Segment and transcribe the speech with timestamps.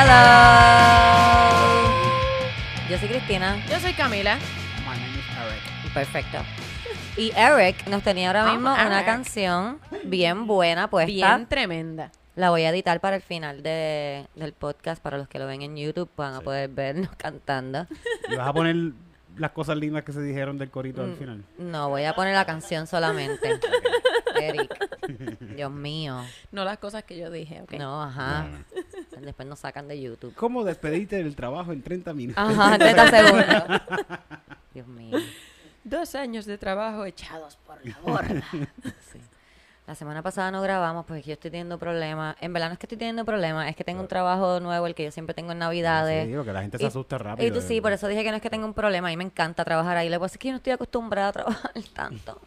[0.00, 1.88] Hello.
[2.88, 3.56] Yo soy Cristina.
[3.68, 4.36] Yo soy Camila.
[4.86, 5.92] My name is Eric.
[5.92, 6.38] Perfecto.
[7.16, 9.06] Y Eric nos tenía ahora Oh, mismo una Eric.
[9.06, 11.10] canción bien buena puesta.
[11.10, 12.12] Bien tremenda.
[12.36, 15.62] La voy a editar para el final de- del podcast para los que lo ven
[15.62, 17.88] en YouTube van a poder vernos cantando.
[18.30, 18.76] ¿Y vas a poner
[19.36, 21.10] las cosas lindas que se dijeron del corito Mm.
[21.10, 21.44] al final?
[21.58, 23.58] No, voy a poner la canción solamente.
[24.40, 25.40] Eric.
[25.56, 26.24] Dios mío.
[26.52, 27.72] No las cosas que yo dije, ¿ok?
[27.74, 28.46] No, ajá.
[29.20, 30.34] Después nos sacan de YouTube.
[30.34, 32.42] ¿Cómo despedirte del trabajo en 30 minutos?
[32.42, 33.62] Ajá, 30 segundos.
[34.74, 35.18] Dios mío.
[35.84, 38.44] Dos años de trabajo echados por la borda.
[39.12, 39.18] Sí.
[39.86, 42.36] La semana pasada no grabamos porque yo estoy teniendo problemas.
[42.42, 44.94] En verdad no es que estoy teniendo problemas, es que tengo un trabajo nuevo, el
[44.94, 46.28] que yo siempre tengo en Navidades.
[46.28, 47.48] Sí, porque la gente se Y- asusta rápido.
[47.48, 49.08] Y tú sí, por eso dije que no es que tenga un problema.
[49.08, 50.10] A mí me encanta trabajar ahí.
[50.10, 52.38] Lo que pasa es que yo no estoy acostumbrada a trabajar tanto.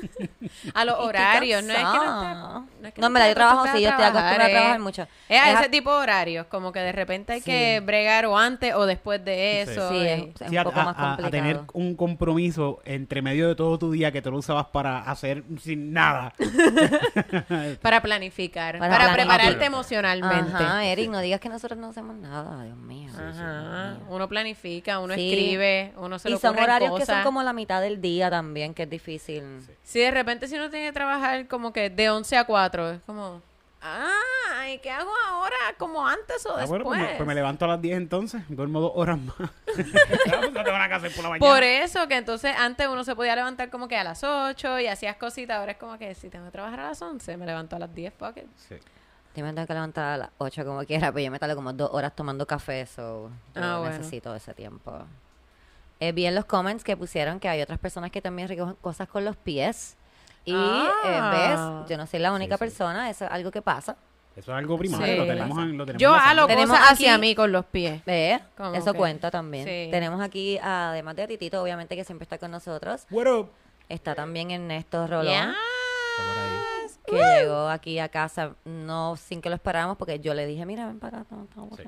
[0.74, 1.90] A los Y horarios, no es que no
[2.22, 4.52] estés- no es que No, en verdad, yo trabajo sí, yo estoy acostumbrada a es-
[4.52, 5.02] trabajar mucho.
[5.28, 7.50] Es a Es a- ese tipo de horarios, como que de repente hay Sí.
[7.50, 9.72] que bregar o antes o después de Sí.
[9.72, 9.88] eso.
[9.90, 11.30] Sí, y- es, es Sí, un a, poco a- más a- a complicado.
[11.30, 15.44] tener un compromiso entre medio de todo tu día que te lo usabas para hacer
[15.60, 16.32] sin nada.
[17.82, 19.36] Para planificar, Para para, planificar.
[19.38, 20.52] prepararte emocionalmente.
[20.64, 23.10] Ajá, Eric, no digas que nosotros no hacemos nada, Dios mío.
[23.16, 23.96] Ajá.
[24.08, 25.30] Uno planifica, uno Sí.
[25.32, 27.16] escribe, uno se y le son ocurren horarios que cosas.
[27.16, 29.42] son como la mitad del día también, que es difícil.
[29.90, 33.00] Si de repente si uno tiene que trabajar como que de 11 a 4, es
[33.02, 33.42] como,
[33.82, 35.56] ah, ¿y qué hago ahora?
[35.78, 36.68] ¿Como antes o Ah, después?
[36.68, 39.34] bueno, pues me, pues me levanto a las 10 entonces, duermo dos horas más.
[41.00, 41.38] Pues por la mañana.
[41.54, 44.86] Por eso que entonces antes uno se podía levantar como que a las 8 y
[44.86, 47.74] hacías cositas, ahora es como que si tengo que trabajar a las 11, me levanto
[47.74, 48.44] a las 10, fuck it.
[48.68, 48.76] Sí.
[49.34, 51.72] Yo me tengo que levantar a las 8 como quiera, pero yo me tardo como
[51.72, 53.96] dos horas tomando café, so yo Ah, bueno.
[53.98, 55.04] necesito ese tiempo.
[56.00, 59.06] Eh, vi en los comments que pusieron que hay otras personas que también recogen cosas
[59.08, 59.96] con los pies.
[60.46, 60.90] Y Ah.
[61.04, 61.20] eh,
[61.84, 62.64] ves, yo no soy la única Sí, sí.
[62.70, 63.96] persona, eso es algo que pasa.
[64.34, 65.16] Eso es algo primario, Sí.
[65.18, 66.54] lo tenemos en, lo tenemos Yo en la halo sangre.
[66.56, 68.02] Tenemos cosas aquí- hacia mí con los pies.
[68.56, 69.66] Como Eso que- cuenta también.
[69.66, 69.88] sí.
[69.90, 73.50] Tenemos aquí, además de a Titito, obviamente que siempre está con nosotros, Bueno,
[73.90, 75.26] está también Ernesto Rolón.
[75.26, 75.56] Yes.
[76.16, 76.60] está por ahí.
[77.06, 80.86] que llegó aquí a casa no sin que lo esperáramos porque yo le dije mira
[80.86, 81.82] ven para acá no, estamos Sí.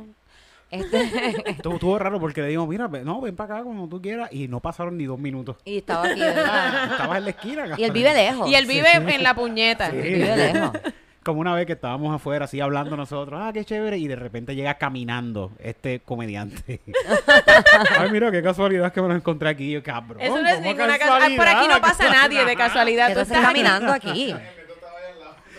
[0.73, 0.85] Bien".
[0.95, 4.33] este Estuvo, estuvo raro porque le digo, mira, no, ven para acá cuando tú quieras.
[4.33, 5.57] Y no pasaron ni dos minutos.
[5.65, 6.93] y estaba aquí ¿verdad?
[6.93, 7.65] Estabas en la esquina.
[7.77, 9.91] y él vive lejos Y él vive en la puñeta.
[9.91, 9.97] Sí.
[9.97, 10.71] Él vive lejos
[11.25, 14.57] Como una vez que estábamos afuera, así hablando nosotros, ah, qué chévere, y de repente
[14.57, 16.81] llega caminando este comediante.
[17.97, 19.71] Ay, mira, qué casualidad que me lo encontré aquí.
[19.71, 20.21] Yo, cabrón.
[20.21, 21.37] Eso no es ¿cómo ninguna casualidad.
[21.37, 23.15] Por aquí no pasa nadie de casualidad.
[23.15, 24.35] Tú estás caminando aquí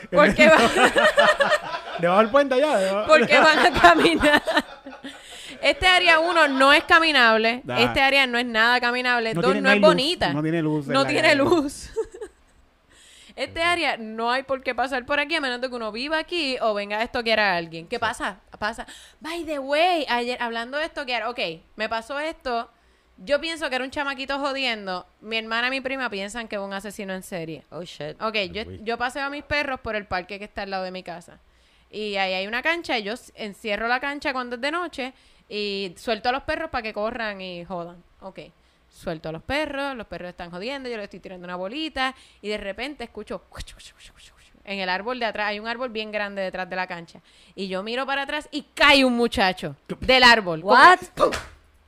[0.11, 0.57] ¿Por qué, va-
[1.99, 2.77] Debajo del puente allá.
[2.77, 4.41] debajo- por qué van a caminar?
[5.61, 7.61] Este área uno no es caminable.
[7.63, 7.79] Da.
[7.79, 9.33] Este área no es nada caminable.
[9.33, 10.33] No Dos, tiene- no no hay es luz, bonita.
[10.33, 11.89] no tiene luz No tiene luz.
[13.35, 16.19] Este área no hay por qué pasar por aquí a menos de que uno viva
[16.19, 17.87] aquí o venga a estoquear a alguien.
[17.87, 18.37] ¿Qué pasa?
[18.59, 18.85] Pasa.
[19.21, 21.39] By the way, ayer hablando de estoquear, ok,
[21.75, 22.69] me pasó esto.
[23.25, 25.05] Yo pienso que era un chamaquito jodiendo.
[25.21, 27.63] Mi hermana y mi prima piensan que es un asesino en serie.
[27.69, 28.35] oh shit Ok,
[28.83, 31.39] yo, paseo a mis perros por el parque que está al lado de mi casa.
[31.89, 35.13] Y ahí hay una cancha y yo encierro la cancha cuando es de noche
[35.47, 38.03] y suelto a los perros para que corran y jodan.
[38.21, 38.39] Ok,
[38.89, 42.49] suelto a los perros, los perros están jodiendo, yo le estoy tirando una bolita y
[42.49, 43.43] de repente escucho...
[44.65, 47.19] En el árbol de atrás, hay un árbol bien grande detrás de la cancha.
[47.53, 50.61] Y yo miro para atrás y cae un muchacho del árbol.
[50.61, 50.99] Como- what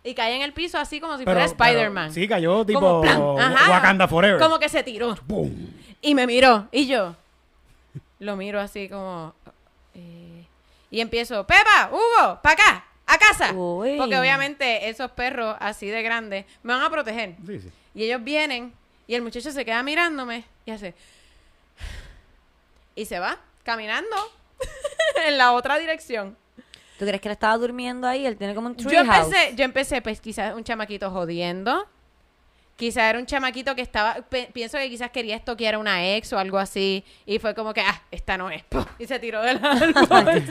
[0.05, 2.13] Y cae en el piso así como si Pero- fuera Spider-Man.
[2.13, 3.71] Sí, cayó tipo Como ajá.
[3.71, 4.39] Wakanda Forever.
[4.39, 5.17] Como que se tiró.
[5.25, 5.51] ¡Bum!
[6.01, 6.67] Y me miró.
[6.71, 7.15] Y yo
[8.19, 9.33] lo miro así como...
[9.95, 10.45] eh,
[10.91, 13.51] y empiezo, Pepa, Hugo, para acá, a casa.
[13.53, 13.97] Uy.
[13.97, 17.35] Porque obviamente esos perros así de grandes me van a proteger.
[17.45, 17.71] Sí, sí.
[17.95, 18.71] Y ellos vienen
[19.07, 20.93] y el muchacho se queda mirándome y hace...
[22.95, 24.15] Y se va caminando
[25.27, 26.37] en la otra dirección.
[26.97, 29.63] Tú crees que él estaba durmiendo ahí él tiene como un tree Yo empecé, yo
[29.63, 31.87] empecé, pues quizás un chamaquito jodiendo.
[32.75, 34.17] Quizás era un chamaquito que estaba,
[34.53, 37.05] pienso que quizás quería estoquear a una ex o algo así.
[37.25, 38.65] Y fue como que, ah, esta no es.
[38.99, 40.43] Y se tiró del árbol.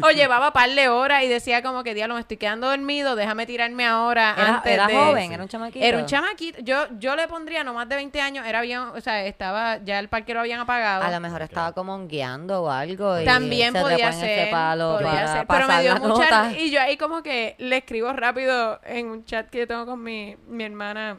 [0.02, 3.46] o llevaba par de horas y decía como que, diablo, me estoy quedando dormido, déjame
[3.46, 4.94] tirarme ahora era, antes era de...
[4.94, 6.60] joven era un chamaquito Era un chamaquito.
[6.60, 8.46] Yo, yo le pondría no más de 20 años.
[8.46, 11.02] Era bien, o sea, estaba, ya el parque lo habían apagado.
[11.02, 15.10] a lo mejor estaba como guiando o algo y También se podía ser, palo podía
[15.10, 19.08] para ser, pero me dio mucha y yo ahí como que le escribo rápido en
[19.08, 21.18] un chat que yo tengo con mi, mi hermana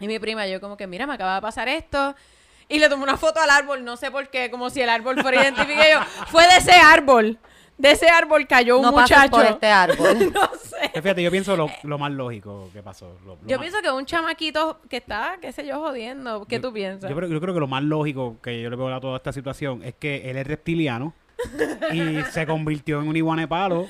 [0.00, 2.14] y mi prima, yo como que mira, me acaba de pasar esto
[2.68, 5.20] y le tomo una foto al árbol, no sé por qué, como si el árbol
[5.20, 6.00] fuera identificado.
[6.00, 7.38] yo, fue de ese árbol.
[7.78, 9.30] De ese árbol cayó un no muchacho.
[9.30, 10.90] por este árbol no sé.
[11.00, 13.16] Fíjate, yo pienso lo, lo más lógico que pasó.
[13.24, 16.44] lo- lo Yo más- pienso que un chamaquito que está, qué sé yo, jodiendo.
[16.44, 17.08] ¿Qué yo- tú piensas?
[17.08, 19.32] Yo creo, yo creo que lo más lógico que yo le veo a toda esta
[19.32, 21.14] situación es que él es reptiliano
[21.92, 23.86] y se convirtió en un iguana de palo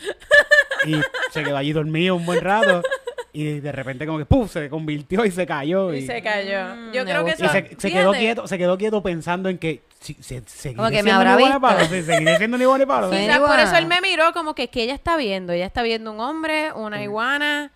[0.87, 0.95] y
[1.33, 2.83] se quedó allí dormido un buen rato.
[3.33, 4.51] Y de repente como que ¡puf!
[4.53, 5.95] se convirtió y se cayó.
[5.95, 6.75] Y Y, se cayó.
[6.75, 7.45] Mm, Yo creo que gusta.
[7.45, 7.69] y eso...
[7.71, 11.03] se, se quedó quieto, se quedó quieto pensando en que si, se, seguiré Como que
[11.05, 11.61] me habrá iguana visto.
[11.61, 13.11] palo, seguiré siendo un iguana palo.
[13.11, 13.63] Quizás por iguana.
[13.63, 15.53] eso él me miró como que, que ella está viendo.
[15.53, 17.71] Ella está viendo un hombre, una iguana.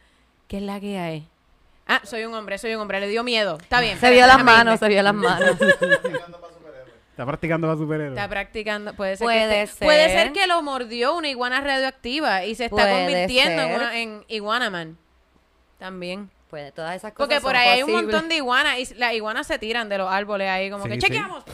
[0.48, 1.28] ¿Qué es la que hay?
[1.86, 2.98] Ah, soy un hombre, soy un hombre.
[2.98, 3.58] Le dio miedo.
[3.60, 3.98] Está bien.
[4.00, 5.56] Se vio las manos, se vio las manos.
[7.10, 8.08] Está practicando para superhéroe.
[8.16, 8.94] Está practicando.
[8.94, 9.86] Puede ser, Puede que esté- ser.
[9.86, 13.98] puede ser que lo mordió una iguana radioactiva y se está Puede convirtiendo en, una,
[13.98, 14.98] en iguanaman.
[15.78, 16.30] También.
[16.50, 19.12] Pues todas esas cosas Porque por son ahí hay un montón de iguanas y las
[19.14, 21.00] iguanas se tiran de los árboles ahí como Sí, que sí.
[21.00, 21.44] chequeamos.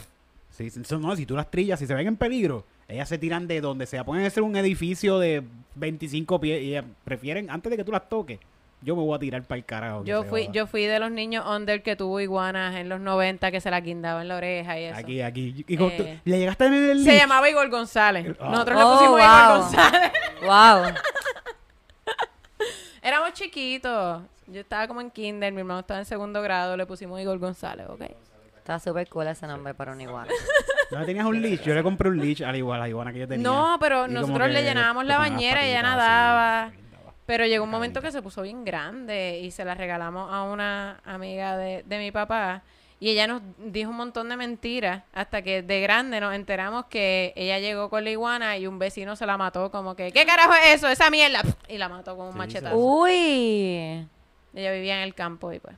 [0.50, 3.46] Sí, sí, no, si tú las trillas, si se ven en peligro, ellas se tiran
[3.48, 4.04] de donde sea.
[4.04, 5.42] Pueden ser un edificio de
[5.76, 8.38] 25 pies y ellas prefieren, antes de que tú las toques,
[8.82, 10.04] yo me voy a tirar para el carajo.
[10.04, 13.60] Yo fui, yo fui de los niños under que tuvo iguanas en los 90 que
[13.60, 14.98] se la guindaba en la oreja y eso.
[14.98, 15.64] Aquí, aquí.
[15.66, 18.34] Y con- Eh, ¿Le llegaste a tener el Se llamaba Igor González.
[18.40, 18.48] Ah.
[18.50, 19.58] Nosotros le Oh, pusimos Igor wow.
[19.62, 20.12] González.
[20.42, 20.94] Wow.
[23.02, 24.22] Éramos chiquitos.
[24.46, 27.86] Yo estaba como en kinder, mi hermano estaba en segundo grado, le pusimos Igor González,
[27.88, 28.02] ¿ok?
[28.58, 30.30] Está súper cool ese nombre para un iguana.
[30.90, 31.62] ¿No tenías un leash?
[31.62, 33.48] Yo le compré un leash al igual, a la iguana que yo tenía.
[33.48, 36.72] No, pero nosotros le llenábamos la bañera y ella nadaba.
[37.26, 41.00] Pero llegó un momento que se puso bien grande y se la regalamos a una
[41.04, 42.62] amiga de, de mi papá.
[43.02, 47.32] Y ella nos dijo un montón de mentiras hasta que de grande nos enteramos que
[47.34, 50.52] ella llegó con la iguana y un vecino se la mató como que, ¿qué carajo
[50.54, 50.86] es eso?
[50.88, 51.40] Esa mierda.
[51.68, 52.76] Y la mató con un Sí, machetazo.
[52.76, 54.06] Uy.
[54.54, 55.76] Ella vivía en el campo y pues.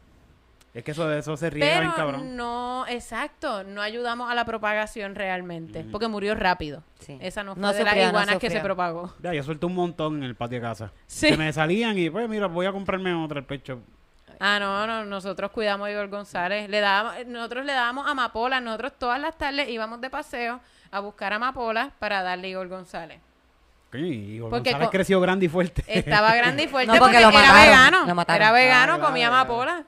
[0.75, 2.35] Es que eso de eso se riega bien cabrón.
[2.35, 6.83] no, exacto, no ayudamos a la propagación realmente, porque murió rápido.
[6.99, 7.19] Sí.
[7.21, 9.15] Esa no fue No de las no iguanas que se propagó.
[9.23, 10.93] Ya, yo suelto un montón en el patio de casa.
[11.07, 11.29] Sí.
[11.29, 13.81] Se me salían y pues mira, voy a comprarme otra el pecho.
[14.45, 16.69] Ah, no, no, nosotros cuidamos a Igor González.
[16.69, 18.61] Le dábamos, nosotros le dábamos amapolas.
[18.61, 20.61] Nosotros todas las tardes íbamos de paseo
[20.91, 23.21] a buscar amapolas para darle a Igor González.
[23.93, 25.85] Coño, y Porque González creció grande y fuerte.
[25.87, 28.07] Estaba grande y fuerte No, porque porque, lo era mataron, vegano.
[28.07, 28.43] lo mataron.
[28.43, 29.41] Era vegano, Ah, claro, comía claro.
[29.43, 29.85] amapolas.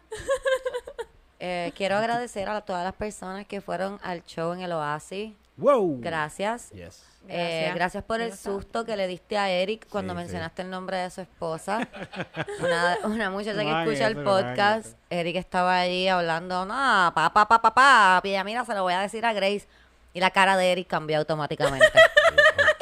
[1.41, 5.33] Eh, quiero agradecer a todas las personas que fueron al show en el Oasis.
[5.57, 5.99] wow.
[6.01, 6.71] Gracias.
[6.71, 7.05] Yes.
[7.29, 8.05] Eh, Gracias.
[8.05, 11.21] por el susto que le diste a Eric cuando Sí, mencionaste el nombre de su
[11.23, 11.89] esposa.
[12.61, 14.97] Una, una muchacha que escucha el podcast.
[15.11, 16.75] Eric estaba allí hablando, no,
[17.15, 18.21] pa, pa, pa, pa, pa.
[18.25, 19.67] Y ella, mira, se lo voy a decir a Grace.
[20.13, 21.87] Y la cara de Eric cambió automáticamente.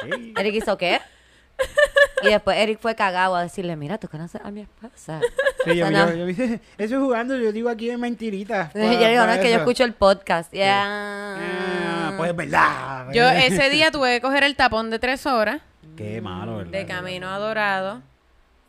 [0.37, 0.99] Eric hizo, ¿qué?
[2.23, 5.19] Y después Eric fue cagado a decirle, mira, tú conoces a mi esposa.
[5.65, 8.73] Sí, yo, yo, yo dije, eso jugando, yo digo aquí en mentiritas.
[8.73, 10.53] yo digo, no, es que yo escucho el podcast.
[10.53, 13.07] Y ella, Ah, pues es verdad.
[13.13, 15.61] Yo ese día tuve que coger el tapón de tres horas
[15.97, 16.71] Qué malo, ¿verdad?
[16.71, 18.01] de camino a Dorado.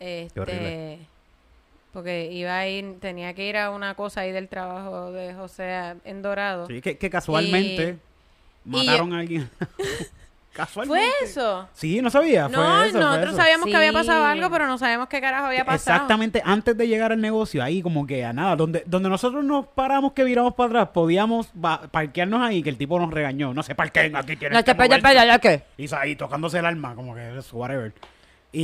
[0.00, 0.24] horrible.
[0.24, 0.98] Este,
[1.92, 5.94] porque iba a ir, tenía que ir a una cosa ahí del trabajo de José
[6.04, 6.66] en Dorado.
[6.66, 7.98] Sí, que, que casualmente
[8.64, 9.48] y- mataron a alguien.
[10.54, 11.04] casualmente.
[11.18, 11.68] ¿Fue eso?
[11.74, 12.48] Sí, no sabía.
[12.48, 13.36] Fue No, eso, fue nosotros eso.
[13.36, 15.96] sabíamos que había pasado algo, pero no sabemos qué carajo había pasado.
[15.96, 19.66] Exactamente antes de llegar al negocio, ahí como que a nada, donde, donde nosotros nos
[19.66, 21.48] paramos que viramos para atrás, podíamos
[21.90, 23.52] parquearnos ahí, que el tipo nos regañó.
[23.52, 25.02] No se parqueen aquí, tienen no que te pella, moverse".
[25.08, 25.62] pella, ¿ya qué?
[25.76, 27.92] Y ahí tocándose el alma, como que es whatever.
[28.52, 28.60] Y,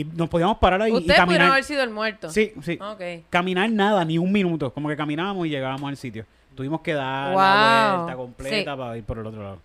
[0.00, 1.52] y nos podíamos parar ahí y Ustedes pudieron caminar.
[1.52, 2.30] haber sido el muerto.
[2.30, 2.78] Sí, sí.
[2.80, 3.28] Ok.
[3.28, 4.72] Caminar nada, ni un minuto.
[4.72, 6.24] Como que caminábamos y llegábamos al sitio.
[6.54, 7.38] Tuvimos que dar Wow.
[7.42, 8.78] la vuelta completa Sí.
[8.78, 9.58] para ir por el otro lado.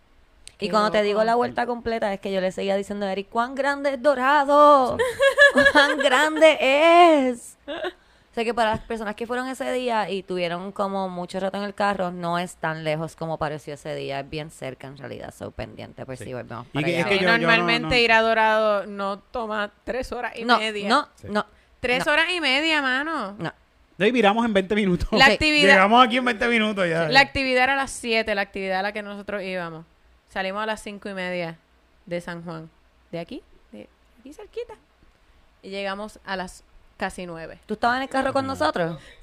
[0.62, 3.28] Y cuando te digo la vuelta completa es que yo le seguía diciendo a Eric,
[3.30, 4.98] ¿cuán grande es Dorado?
[5.74, 7.58] ¿Cuán grande es?
[8.34, 11.64] Sé que para las personas que fueron ese día y tuvieron como mucho rato en
[11.64, 14.22] el carro, no es tan lejos como pareció ese día.
[14.22, 16.06] Es bien cerca en realidad, soy pendiente.
[16.06, 16.26] Pues Sí.
[16.26, 17.00] sí, volvemos Y para que- allá.
[17.02, 20.32] es que Sí, yo- yo no- normalmente no- ir a Dorado no toma tres horas
[20.38, 20.88] y no, media.
[20.88, 21.28] no, Sí.
[21.30, 21.46] no,
[21.82, 23.36] Tres no, horas y media, mano.
[23.38, 23.52] no.
[23.98, 25.10] De ahí viramos en 20 minutos.
[25.12, 25.32] La Sí.
[25.34, 27.10] actividad, Llegamos aquí en 20 minutos ya.
[27.10, 29.86] la actividad era a las 7, la actividad a la que nosotros íbamos.
[30.32, 31.58] Salimos a las cinco y media
[32.06, 32.70] de San Juan.
[33.12, 34.76] De aquí, de aquí cerquita.
[35.62, 36.64] Y llegamos a las
[36.96, 37.60] casi nueve.
[37.66, 38.98] ¿Tú estabas en el carro con nosotros?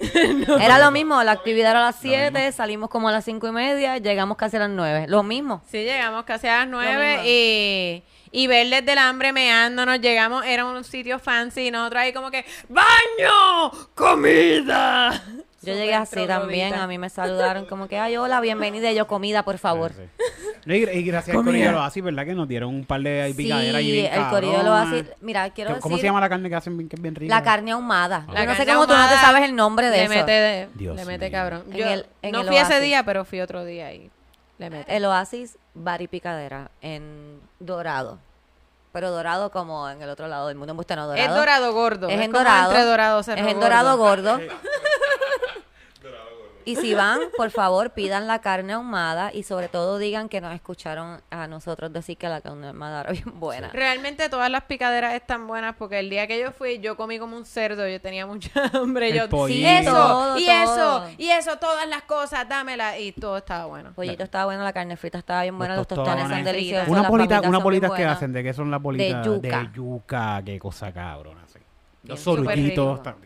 [0.61, 3.53] Era lo mismo, la actividad era a las 7, salimos como a las 5 y
[3.53, 5.07] media, llegamos casi a las 9.
[5.09, 5.63] Lo mismo.
[5.71, 10.01] Sí, llegamos casi a las nueve y, y verles del hambre meándonos.
[10.01, 13.71] Llegamos, era un sitio fancy y nosotros ahí como que ¡Baño!
[13.95, 15.25] ¡Comida!
[15.61, 19.09] Yo llegué así también, a mí me saludaron como que, ay, hola, bienvenida, y yo
[19.09, 19.93] comida, por favor.
[19.93, 20.25] Sí, sí.
[20.67, 22.25] No, y, y gracias al Corillo lo así, ¿verdad?
[22.25, 24.77] Que nos dieron un par de picaderas y Sí, bien el corillo lo.
[25.21, 27.15] Mira, quiero ¿Cómo- ¿Cómo decir se llama la carne que hacen bien, que es bien
[27.15, 27.35] rica?
[27.35, 28.25] la carne ahumada.
[28.33, 30.15] La Yo no sé cómo tú no te sabes el nombre de le eso.
[30.15, 31.33] Mete de- Dios le mete mío.
[31.33, 31.65] cabrón.
[31.71, 34.11] En Yo el- en no el fui ese día, pero fui otro día y
[34.59, 34.95] le mete.
[34.97, 38.19] El Oasis Bar y Picadera en Dorado.
[38.93, 40.73] Pero Dorado como en el otro lado del mundo.
[40.73, 41.15] En no, Dorado.
[41.15, 42.09] es dorado gordo.
[42.09, 42.71] Es en Dorado.
[42.73, 44.41] entre dorado Es en Dorado Gordo.
[46.69, 50.55] Y si van, por favor, pidan la carne ahumada y sobre todo digan que nos
[50.55, 53.71] escucharon a nosotros decir que la carne ahumada era bien buena.
[53.71, 57.37] Realmente todas las picaderas están buenas porque el día que yo fui yo comí como
[57.37, 59.67] un cerdo, yo tenía mucha hambre, El yo pollito.
[59.69, 61.07] eso Todo, y todo.
[61.07, 63.93] eso y eso todas las cosas, dámela y todo estaba bueno.
[63.95, 66.89] Pollito estaba bueno, la carne frita estaba bien buena, los, Los tostones son deliciosos.
[66.89, 69.25] Unas bolitas, bien bolitas que hacen, ¿de qué son las bolitas?
[69.25, 69.61] yuca.
[69.61, 71.41] De yuca, qué cosa cabrona.
[71.47, 71.59] sí.
[72.05, 72.95] Los rico.
[72.95, 73.17] están-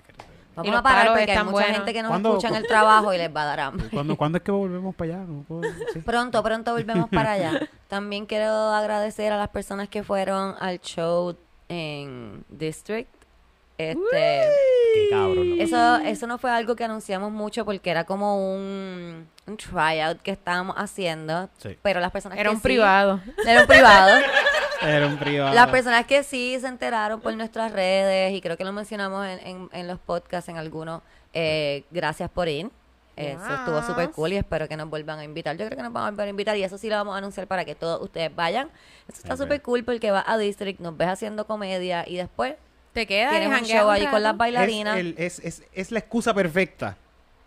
[0.55, 1.77] Vamos Y a parar porque hay mucha buenos.
[1.77, 3.87] gente que nos ¿Cuándo- escucha en el trabajo y les va a dar hambre.
[3.93, 5.25] ¿Cuándo, ¿Cuándo es que volvemos para allá?
[5.25, 6.01] No puedo- sí.
[6.05, 7.69] Pronto, pronto volvemos para allá.
[7.89, 11.37] También quiero agradecer a las personas que fueron al show
[11.69, 13.09] en District.
[13.91, 14.43] Este,
[14.95, 15.57] Qué cabrón.
[15.57, 15.63] ¿no?
[15.63, 20.31] eso, eso no fue algo que anunciamos mucho porque era como un, un tryout que
[20.31, 21.49] estábamos haciendo.
[21.59, 21.77] Sí.
[21.83, 23.21] Pero las personas Era que un sí- privado.
[23.47, 24.21] Era un privado.
[24.83, 25.55] Era un privado.
[25.55, 29.39] Las personas que sí se enteraron por nuestras redes, y creo que lo mencionamos en,
[29.47, 32.71] en- en los podcasts, en algunos, eh, gracias por ir.
[33.15, 35.55] Eso estuvo súper cool y espero que nos vuelvan a invitar.
[35.57, 37.19] Yo creo que nos van a volver a invitar y eso sí lo vamos a
[37.19, 38.71] anunciar para que todos ustedes vayan.
[39.07, 39.41] Eso está Ok.
[39.41, 42.55] súper cool porque vas a District, nos ves haciendo comedia y después
[42.93, 44.97] Te quedas y tienes un show ahí con las es, bailarinas.
[44.99, 46.97] el- es, es, es la excusa perfecta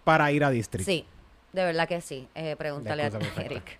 [0.03, 0.85] para ir a District.
[0.85, 1.05] Sí,
[1.53, 2.27] de verdad que sí.
[2.35, 3.41] Eh, pregúntale a perfecta.
[3.43, 3.79] Eric.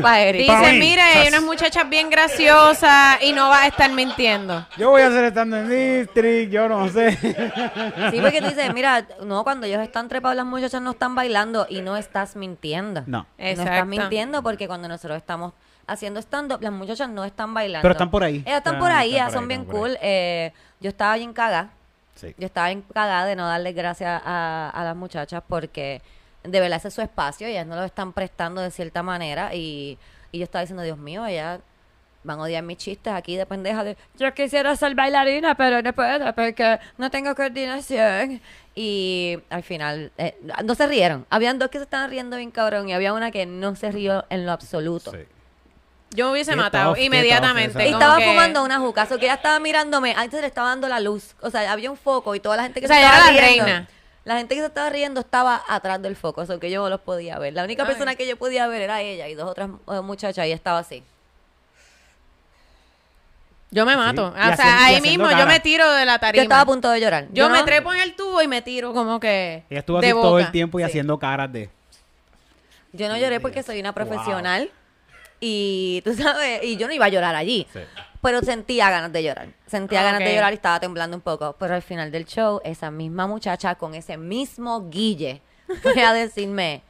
[0.00, 0.78] Para Dice, mí.
[0.78, 4.66] mira, hay unas muchachas bien graciosas y no vas a estar mintiendo.
[4.78, 7.12] Yo voy a hacer estando en District, yo no sé.
[8.10, 11.66] Sí, porque tú dices, mira, no, cuando ellos están trepados, las muchachas no están bailando
[11.68, 13.02] y no estás mintiendo.
[13.06, 13.26] No.
[13.36, 15.52] No estás mintiendo porque cuando nosotros estamos
[15.86, 17.82] haciendo stand-up, las muchachas no están bailando.
[17.82, 18.42] Pero están por ahí.
[18.46, 19.98] Ellas están Ah, por ahí, están ellas por son ahí, bien cool.
[20.00, 21.70] Eh, yo estaba bien cagada.
[22.14, 22.34] Sí.
[22.38, 26.00] Yo estaba bien cagada de no darles gracias a, a las muchachas porque
[26.44, 29.98] de verdad ese es su espacio, ellas no lo están prestando de cierta manera y,
[30.30, 31.60] y yo estaba diciendo, Dios mío, ellas
[32.22, 35.92] van a odiar mis chistes aquí de pendeja de yo quisiera ser bailarina pero no
[35.92, 38.40] puedo porque no tengo coordinación
[38.74, 42.88] y al final eh, no se rieron habían dos que se estaban riendo bien cabrón
[42.88, 45.18] y había una que no se rió en lo absoluto Sí.
[46.14, 47.88] Yo me hubiese Qué matado inmediatamente.
[47.88, 51.00] estaba que- fumando una juca, so que ella estaba mirándome, antes le estaba dando la
[51.00, 53.10] luz, o sea, había un foco y toda la gente que O sea, se ella
[53.12, 53.88] estaba era la riendo, reina.
[54.24, 57.38] la gente que se estaba riendo estaba atrás del foco, eso que yo los podía
[57.40, 57.52] ver.
[57.54, 57.88] La única Ay.
[57.88, 61.02] persona que yo podía ver era ella y dos otras eh, muchachas y estaba así.
[63.70, 64.28] Yo me mato.
[64.28, 66.36] o sea, ahí mismo yo me tiro de la tarima.
[66.36, 67.26] Yo estaba a punto de llorar.
[67.32, 69.64] Yo me no- trepo en el tubo y me tiro como que.
[69.68, 70.86] Ella estuvo de así todo el tiempo y Sí.
[70.90, 71.70] haciendo caras de.
[72.92, 74.70] Yo no lloré porque soy una profesional
[75.44, 77.66] y tú sabes, y yo no iba a llorar allí.
[77.72, 77.80] Sí.
[78.22, 79.48] Pero sentía ganas de llorar.
[79.66, 81.54] Sentía ganas de llorar y estaba temblando un poco.
[81.58, 85.42] Pero al final del show, esa misma muchacha con ese mismo guille
[85.82, 86.82] fue a decirme,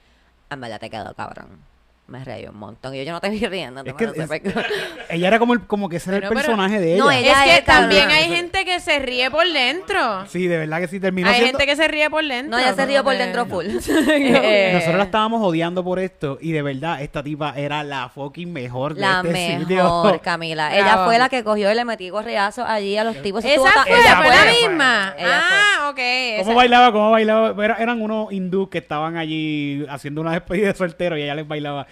[0.49, 1.74] en verdad te quedó cabrón.
[2.06, 2.94] Me reí un montón.
[2.94, 3.82] Y yo, yo no te vi riendo.
[3.82, 4.14] Es que es-.
[5.08, 7.02] Ella era como, el, como que ese era el pero- personaje de ella.
[7.04, 8.20] No, Es ella que es también cabrona.
[8.23, 10.26] hay gente que se ríe por dentro.
[10.26, 11.58] Sí, de verdad que sí terminó Hay siendo...
[11.58, 12.50] gente que se ríe por dentro.
[12.50, 13.64] No, ella se como por que- dentro full.
[14.06, 18.52] Eh, Nosotros la estábamos odiando por esto y de verdad esta tipa era la fucking
[18.52, 20.20] mejor de La este mejor, sitio.
[20.23, 20.68] Camila.
[20.68, 20.82] Bravo.
[20.82, 23.42] Ella fue la que cogió y le metí correazos allí a los tipos.
[23.44, 25.14] Esa fue, Ella fue la misma.
[25.18, 25.96] Ella ah, ok.
[25.96, 26.92] ¿Cómo esa- bailaba?
[26.92, 27.64] ¿Cómo bailaba?
[27.64, 31.49] Era- eran unos hindús que estaban allí haciendo una despedida de soltero y ella les
[31.49, 31.87] bailaba.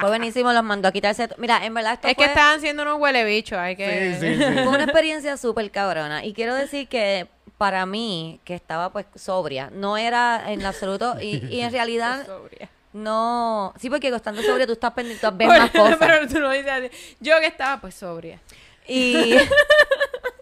[0.00, 1.28] Fue buenísimo, los mandó a quitarse.
[1.36, 3.58] Mira, en verdad esto Es que estaban haciendo unos huele bichos.
[3.58, 4.16] Hay que.
[4.18, 4.52] Sí, sí, sí.
[4.54, 6.24] Fue una experiencia súper cabrona.
[6.24, 11.16] Y quiero decir que para mí, que estaba pues sobria, no era en absoluto.
[11.20, 12.68] Y, y en realidad, Sobria.
[12.92, 13.74] no.
[13.78, 15.96] Sí, porque estando sobria tú estás pendiente, tú ves Bueno, más cosas.
[15.98, 16.88] Pero tú no dices así.
[17.20, 18.40] Yo que estaba pues sobria.
[18.88, 19.34] Y.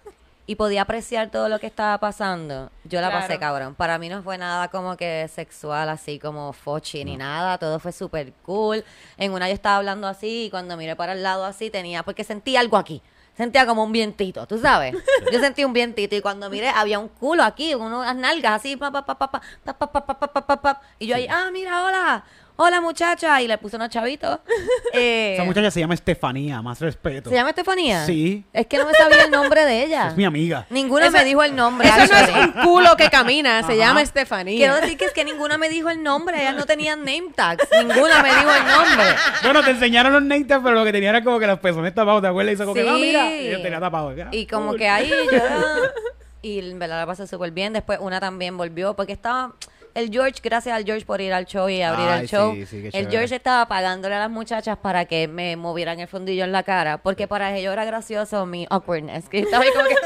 [0.49, 2.71] y podía apreciar todo lo que estaba pasando.
[2.85, 3.75] Yo la pasé cabrón.
[3.75, 7.59] Para mí no fue nada como que sexual, así como fochi ni nada.
[7.59, 8.83] Todo fue súper cool.
[9.19, 12.25] En una yo estaba hablando así y cuando miré para el lado así tenía, porque
[12.25, 13.02] sentí algo aquí.
[13.37, 14.97] Sentía como un vientito, tú sabes.
[15.31, 18.90] Yo sentí un vientito y cuando miré había un culo aquí, unas nalgas así, pa,
[18.90, 20.81] pa, pa, pa, pa, pa, pa, pa, pa, pa, pa, pa.
[20.99, 22.25] y yo ahí, ah, mira, hola,
[22.61, 24.41] hola muchacha, y le puse unos chavitos.
[24.95, 27.29] Eh, Esa muchacha se llama Estefanía, más respeto.
[27.29, 28.05] ¿Se llama Estefanía?
[28.07, 28.45] Sí.
[28.53, 30.09] Es que no me sabía el nombre de ella.
[30.09, 30.67] Es mi amiga.
[30.71, 31.87] Ninguna me dijo el nombre.
[31.87, 32.41] Eso no es actually.
[32.41, 33.61] un culo que camina.
[33.61, 33.75] Se Ajá.
[33.75, 34.57] llama Estefanía.
[34.57, 36.41] Quiero decir que es que ninguna me dijo el nombre.
[36.41, 37.69] Ellas no tenían name tags.
[37.71, 39.07] Ninguna me dijo el nombre.
[39.45, 42.23] Bueno, te enseñaron los natas, pero lo que tenía era como que los pezones tapados,
[42.23, 42.55] ¿te acuerdas?
[42.55, 42.88] Hizo como que, Sí.
[42.88, 43.31] ah, mira.
[43.37, 44.15] Y yo tenía tapado.
[44.33, 44.79] Y como cool.
[44.79, 45.38] que ahí yo...
[46.43, 47.73] Y en verdad la pasé súper bien.
[47.75, 49.55] Después una también volvió porque estaba...
[49.99, 52.55] El George, gracias al George por ir al show y abrir Ay, el show.
[52.55, 53.11] sí, sí, el.
[53.11, 56.99] George estaba pagándole a las muchachas para que me movieran el fundillo en la cara.
[56.99, 59.28] Porque para ellos era gracioso mi awkwardness.
[59.28, 59.97] Que estaba ahí como que...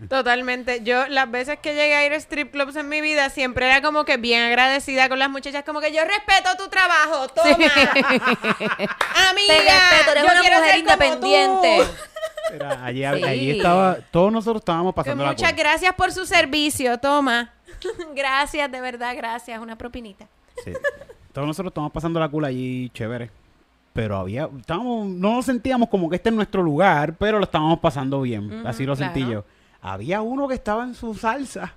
[0.08, 0.82] Totalmente.
[0.82, 3.80] Yo, las veces que llegué a ir a strip clubs en mi vida, siempre era
[3.82, 5.62] como que bien agradecida con las muchachas.
[5.62, 7.28] Como que yo respeto tu trabajo.
[7.28, 7.50] Toma.
[9.30, 9.46] Amiga.
[9.46, 11.84] Te respeto, eres yo una quiero mujer ser como independiente.
[12.52, 13.24] Era, allí, Sí.
[13.24, 17.52] allí estaba, todos nosotros estábamos Que pasando muchas gracias por su servicio, toma.
[18.14, 19.60] gracias, de verdad, gracias.
[19.60, 20.26] Una propinita.
[20.64, 20.72] Sí.
[21.32, 23.30] Todos nosotros estábamos pasando la cool allí, chévere.
[23.92, 27.78] Pero había, estábamos, no nos sentíamos como que este es nuestro lugar, pero lo estábamos
[27.78, 28.66] pasando bien.
[28.66, 29.44] Así lo sentí yo.
[29.82, 31.74] Había uno que estaba en su salsa.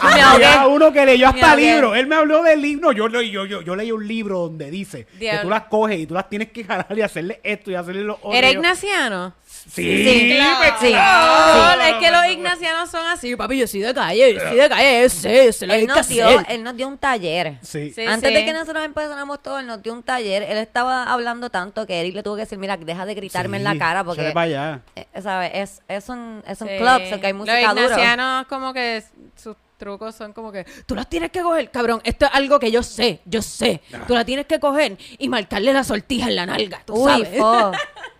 [0.00, 0.30] Había
[0.62, 0.74] ahogué.
[0.74, 1.72] uno que leyó hasta ahogué.
[1.72, 1.94] libro.
[1.94, 2.92] Él me habló del libro.
[2.92, 6.06] Yo, leí- yo, yo, yo leí un libro donde dice que tú las coges y
[6.06, 8.32] tú las tienes que jalar y hacerle esto y hacerle lo otro.
[8.32, 9.34] ¿Era ignaciano?
[9.70, 10.88] Sí, Sí, pues, sí.
[10.88, 11.76] claro.
[11.76, 14.68] No, es que los ignacianos son así, papi, yo soy de calle, yo soy de
[14.68, 17.58] calle, ese, ese lo Él nos, dio, él nos dio un taller.
[17.62, 17.92] Sí.
[17.94, 18.34] Sí, Antes sí.
[18.34, 20.42] de que nosotros empezáramos todo, él nos dio un taller.
[20.42, 23.64] Él estaba hablando tanto que Eric le tuvo que decir, mira, deja de gritarme en
[23.64, 24.80] la Sí, cara porque, para allá.
[24.96, 25.50] eh, ¿sabes?
[25.54, 26.74] Es, es un, es un Sí.
[26.78, 27.84] club, so que hay música Los duro.
[27.86, 29.02] ignacianos como que
[29.36, 32.70] sus trucos son como que tú las tienes que coger, cabrón, esto es algo que
[32.70, 33.80] yo sé, yo sé.
[34.06, 37.30] Tú la tienes que coger y marcarle la sortija en la nalga, tú Uy, sabes.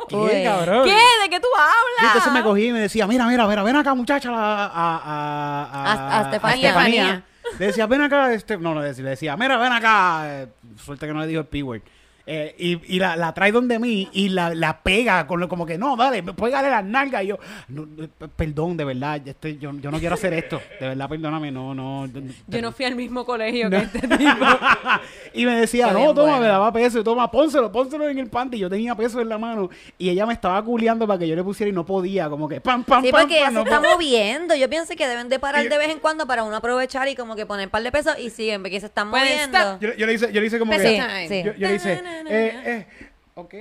[0.08, 0.84] ¿Qué, cabrón?
[0.84, 0.94] ¿Qué?
[1.22, 2.32] ¿De qué tú Y entonces hablas?
[2.44, 6.18] me cogí y me decía, mira, mira, mira, ven acá, muchacha, a, a, a, A-
[6.18, 6.68] a Estefanía.
[6.68, 7.22] Estefanía.
[7.58, 10.48] Le decía, ven acá, este, no, no, le decía, le decía, mira, ven acá, eh,
[10.82, 11.82] suerte que no le dijo el P-word.
[12.26, 15.66] Eh, y y la, la trae donde mí y la, la pega con lo, como
[15.66, 17.24] que no, dale, pégale las nalgas.
[17.24, 20.60] Y yo, no, no, perdón, de verdad, este, yo, yo no quiero hacer esto.
[20.78, 22.08] De verdad, perdóname, no, no.
[22.46, 23.78] Yo no fui al mismo colegio No.
[23.78, 24.46] que este tipo.
[25.34, 26.40] y me decía, no, toma, bueno.
[26.40, 28.58] me daba peso, toma, pónselo, pónselo en el panty.
[28.58, 31.44] Yo tenía peso en la mano y ella me estaba culeando para que yo le
[31.44, 33.62] pusiera y no podía, como que pam, pam, Sí, pam, porque ya pam, se no
[33.62, 34.54] está moviendo.
[34.54, 37.36] Yo pienso que deben de parar de vez en cuando para uno aprovechar y como
[37.36, 39.78] que poner un par de pesos y siguen, porque se están Pueden moviendo.
[39.80, 41.28] Yo, yo le hice, yo le hice como Peso que.
[41.28, 41.42] Sí.
[41.44, 42.86] Yo, yo le hice, eh, eh,
[43.34, 43.54] ok,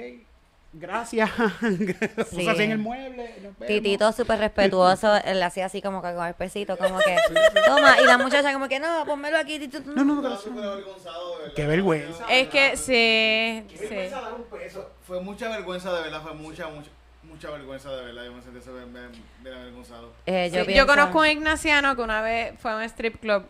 [0.74, 1.30] gracias.
[2.30, 2.48] Sí.
[2.48, 3.34] así en el mueble.
[3.66, 7.18] Titito súper respetuoso, él le hacía así como que con el pesito, como que,
[7.66, 9.80] toma, y la muchacha como que, no, pónmelo aquí, Tito.
[9.86, 10.54] No, no, no, gracias.
[11.56, 12.26] Qué vergüenza.
[12.30, 13.86] es que sí, Qué sí.
[13.86, 14.90] vergüenza dar un peso.
[15.06, 16.22] Fue mucha vergüenza, de verdad.
[16.22, 16.90] Fue mucha, mucha,
[17.24, 18.26] mucha vergüenza, de verdad.
[18.26, 20.14] Yo me sentí súper avergonzado.
[20.26, 23.44] Eh, Sí, yo, conozco un ignaciano que una vez fue a un strip club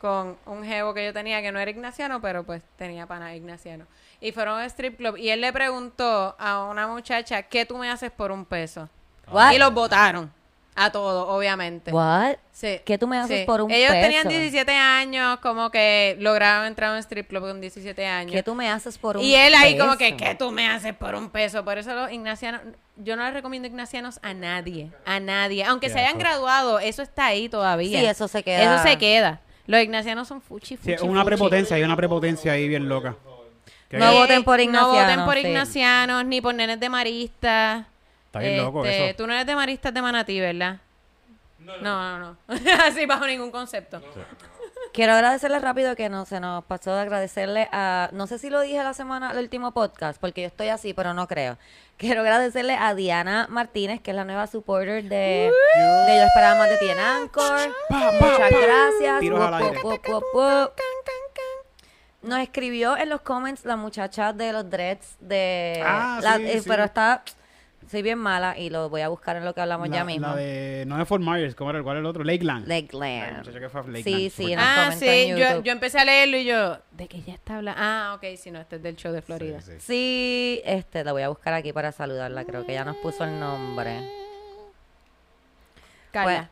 [0.00, 3.86] con un jevo que yo tenía que no era ignaciano, pero pues tenía pana ignaciano.
[4.20, 7.76] Y fueron a un strip club y él le preguntó a una muchacha, ¿qué tú
[7.78, 8.88] me haces por un peso?
[9.30, 9.52] What?
[9.52, 10.32] Y los votaron.
[10.80, 11.90] A todos, obviamente.
[11.92, 12.36] What?
[12.52, 12.80] Sí.
[12.84, 13.46] ¿Qué tú me haces Sí.
[13.46, 14.00] por un Ellos peso?
[14.02, 18.32] tenían 17 años, como que lograron entrar a un strip club con 17 años.
[18.32, 20.16] ¿Qué tú me haces por un Y él ahí como que, peso?
[20.24, 21.64] ¿qué tú me haces por un peso?
[21.64, 22.60] Por eso los ignacianos,
[22.96, 25.64] yo no les recomiendo ignacianos a nadie, a nadie.
[25.64, 27.98] Aunque se hayan graduado, eso está ahí todavía.
[27.98, 28.62] Sí, eso se queda.
[28.76, 29.40] Eso se queda.
[29.66, 31.26] Los ignacianos son fuchi, Sí, fuchi, una fuchi.
[31.26, 33.16] prepotencia, hay una prepotencia ahí bien loca.
[33.90, 35.40] No voten por No ignacianos, voten por sí.
[35.46, 37.86] ignacianos, ni por nenes de maristas.
[38.26, 39.16] Está bien loco Este, eso.
[39.16, 40.78] Tú no eres de maristas de manatí, ¿verdad?
[41.58, 42.36] No, no, no.
[42.84, 44.00] Así bajo ningún concepto.
[44.92, 48.60] Quiero agradecerle rápido que no se nos pasó de agradecerle a, no sé si lo
[48.62, 51.58] dije la semana, el último podcast, porque yo estoy así, pero no creo.
[51.98, 55.50] Quiero agradecerle a Diana Martínez, que es la nueva supporter de,
[56.08, 57.74] de Yo Esperaba Más de Ti en Anchor.
[57.88, 58.58] Pa, pa, Muchas pa.
[58.60, 59.20] gracias.
[59.20, 59.80] Tiros al aire.
[62.22, 65.82] Nos escribió en los comments la muchacha de los dreads de...
[65.84, 66.68] Ah, la- sí, eh, sí.
[66.68, 67.22] Pero está...
[67.88, 70.26] Soy bien mala y lo voy a buscar en lo que hablamos la, ya mismo.
[70.26, 71.82] la de, no de Fort Myers, ¿cómo era?
[71.82, 72.22] ¿Cuál era el otro?
[72.22, 72.66] Lakeland.
[72.66, 73.38] La Lakeland.
[73.38, 76.36] muchacha que fue Lakeland, Sí, sí, nos Ah, sí, en yo, yo empecé a leerlo
[76.36, 77.80] y yo, ¿de qué ya está hablando?
[77.82, 79.62] Ah, ok, sí, no, este es del show de Florida.
[79.62, 79.80] Sí, sí.
[79.80, 82.44] Sí, este, la voy a buscar aquí para saludarla.
[82.44, 84.02] Creo que ya nos puso el nombre.
[86.10, 86.50] Carla.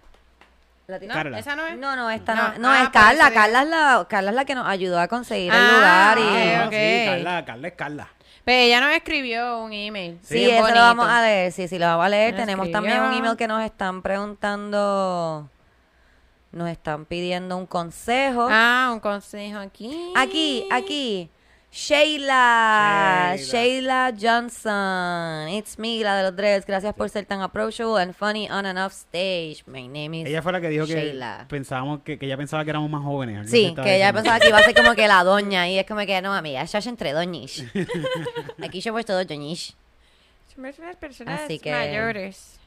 [0.88, 1.14] ¿No?
[1.14, 1.38] Carla.
[1.38, 1.76] ¿Esa no es?
[1.78, 2.48] No, no, esta No.
[2.52, 2.58] no.
[2.58, 3.30] No, Ah, es por Carla.
[3.32, 6.18] Carla es, la, Carla es la que nos ayudó a conseguir el Ah, lugar.
[6.18, 6.54] Y...
[6.54, 6.72] Ah, ok.
[6.72, 8.08] sí, Carla, Carla es Carla.
[8.44, 10.20] Pero ella nos escribió un email.
[10.22, 11.50] Sí, bien eso lo vamos a leer.
[11.50, 12.34] Sí, sí, lo vamos a leer.
[12.34, 12.90] Nos Tenemos escribió.
[12.92, 15.48] también un email que nos están preguntando.
[16.52, 18.46] Nos están pidiendo un consejo.
[18.48, 20.12] Ah, un consejo aquí.
[20.16, 21.28] Aquí, aquí.
[21.76, 24.10] Sheila, Sheila.
[24.18, 25.48] Johnson.
[25.50, 26.64] It's me, la de los dreads.
[26.64, 29.62] Gracias por ser tan approachable and funny on and off stage.
[29.66, 31.14] My name is Ella fue la que dijo que
[31.48, 33.50] pensábamos que, que ella pensaba que éramos más jóvenes.
[33.50, 34.22] Sí, que ella diciendo.
[34.22, 35.68] pensaba que iba a ser como que la doña.
[35.68, 37.62] Y es como que no, amiga, ya es entre doñis.
[38.64, 39.74] Aquí somos todos doñis.
[40.54, 42.58] Somos unas personas Así que- mayores.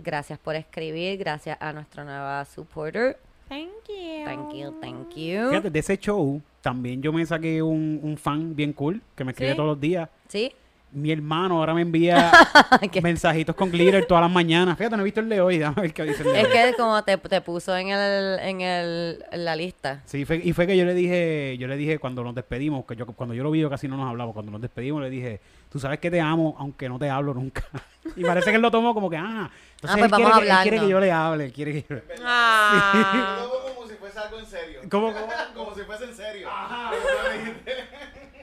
[0.00, 1.18] Gracias por escribir.
[1.18, 3.16] Gracias a nuestra nueva supporter.
[3.50, 4.24] Thank you.
[4.24, 5.48] Thank you, thank you.
[5.50, 9.32] Fíjate, de ese show también yo me saqué un, un fan bien cool que me
[9.32, 9.56] escribe ¿Sí?
[9.56, 10.08] todos los días.
[10.28, 10.52] ¿Sí?
[10.92, 12.32] Mi hermano ahora me envía
[13.02, 14.76] mensajitos con glitter todas las mañanas.
[14.76, 15.58] Fíjate, no he visto el de hoy.
[15.58, 16.52] Déjame ver qué dice el de Es hoy.
[16.52, 20.02] que como te, te puso en el, en el, en la lista.
[20.06, 22.96] Sí, fue- y fue que yo le dije, yo le dije cuando nos despedimos, que
[22.96, 25.40] yo cuando yo lo vi yo casi no nos hablamos, cuando nos despedimos le dije,
[25.70, 27.62] tú sabes que te amo, aunque no te hablo nunca.
[28.16, 30.40] y parece que él lo tomó como que, ah, entonces pues él, quiere vamos a
[30.42, 33.36] que, él quiere que yo le hable, él quiere que yo le- Ah.
[33.42, 34.80] Todo como si fuese algo en serio.
[34.90, 35.26] ¿Cómo, cómo?
[35.54, 36.48] Como si fuese en serio.
[36.50, 36.90] Ajá.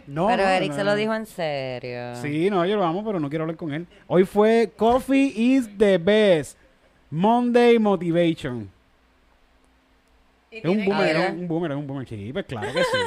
[0.07, 2.15] No, Pero no, Eric no, se lo dijo en serio.
[2.15, 3.85] Sí, no, yo lo amo, pero no quiero hablar con él.
[4.07, 6.57] Hoy fue Coffee is the best.
[7.09, 8.69] Monday Motivation.
[10.49, 12.07] Es un boomer, un boomer, es un boomer.
[12.07, 12.97] Sí, pues claro que sí.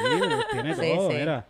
[0.51, 1.17] tiene Sí, todo, sí.
[1.17, 1.45] mira.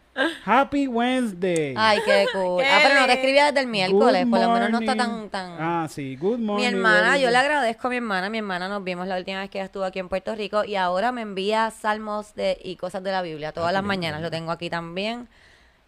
[0.46, 1.74] Happy Wednesday.
[1.78, 2.64] Ay, qué cool.
[2.70, 4.26] Ah, pero no te escribía desde el miércoles.
[4.30, 5.30] Por lo menos no está tan...
[5.30, 5.52] tan...
[5.60, 6.16] Ah, sí.
[6.18, 6.66] Good morning.
[6.66, 8.30] Mi hermana, yo le agradezco a mi hermana.
[8.30, 10.76] Mi hermana nos vimos la última vez que ella estuvo aquí en Puerto Rico y
[10.76, 14.22] ahora me envía salmos de, y cosas de la Biblia todas Ah, las mañanas.
[14.22, 15.30] Lo tengo aquí también.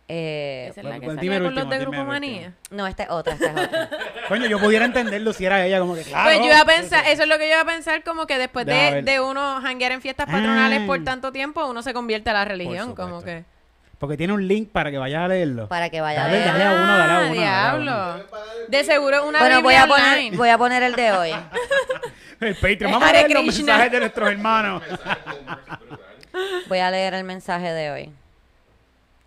[0.09, 2.03] Eh, Esa es Bueno, la que pues, salía dime el con los de Grupo.
[2.03, 2.53] Manía.
[2.71, 3.89] no, esta es otra, esta es otra.
[4.29, 6.25] Coño, yo pudiera entenderlo si era ella como que claro.
[6.25, 8.37] Pues yo iba a pensar, eso es lo que yo iba a pensar, como que
[8.37, 10.87] después de, de uno janguear en fiestas patronales Ah.
[10.87, 13.45] por tanto tiempo, uno se convierte a la religión, como que...
[13.99, 15.67] Porque tiene un link para que vayas a leerlo.
[15.69, 16.45] Para que vaya a ver.
[16.45, 17.83] dale a uno, dale a Ah, uno, dale a uno.
[17.83, 18.25] diablo.
[18.67, 21.31] De seguro una Bueno, voy a, poner, voy a poner el de hoy.
[22.41, 22.75] El Patreon.
[22.87, 24.83] Es Vamos a leer los mensajes de nuestros hermanos.
[26.67, 28.11] Voy a leer el mensaje de hoy.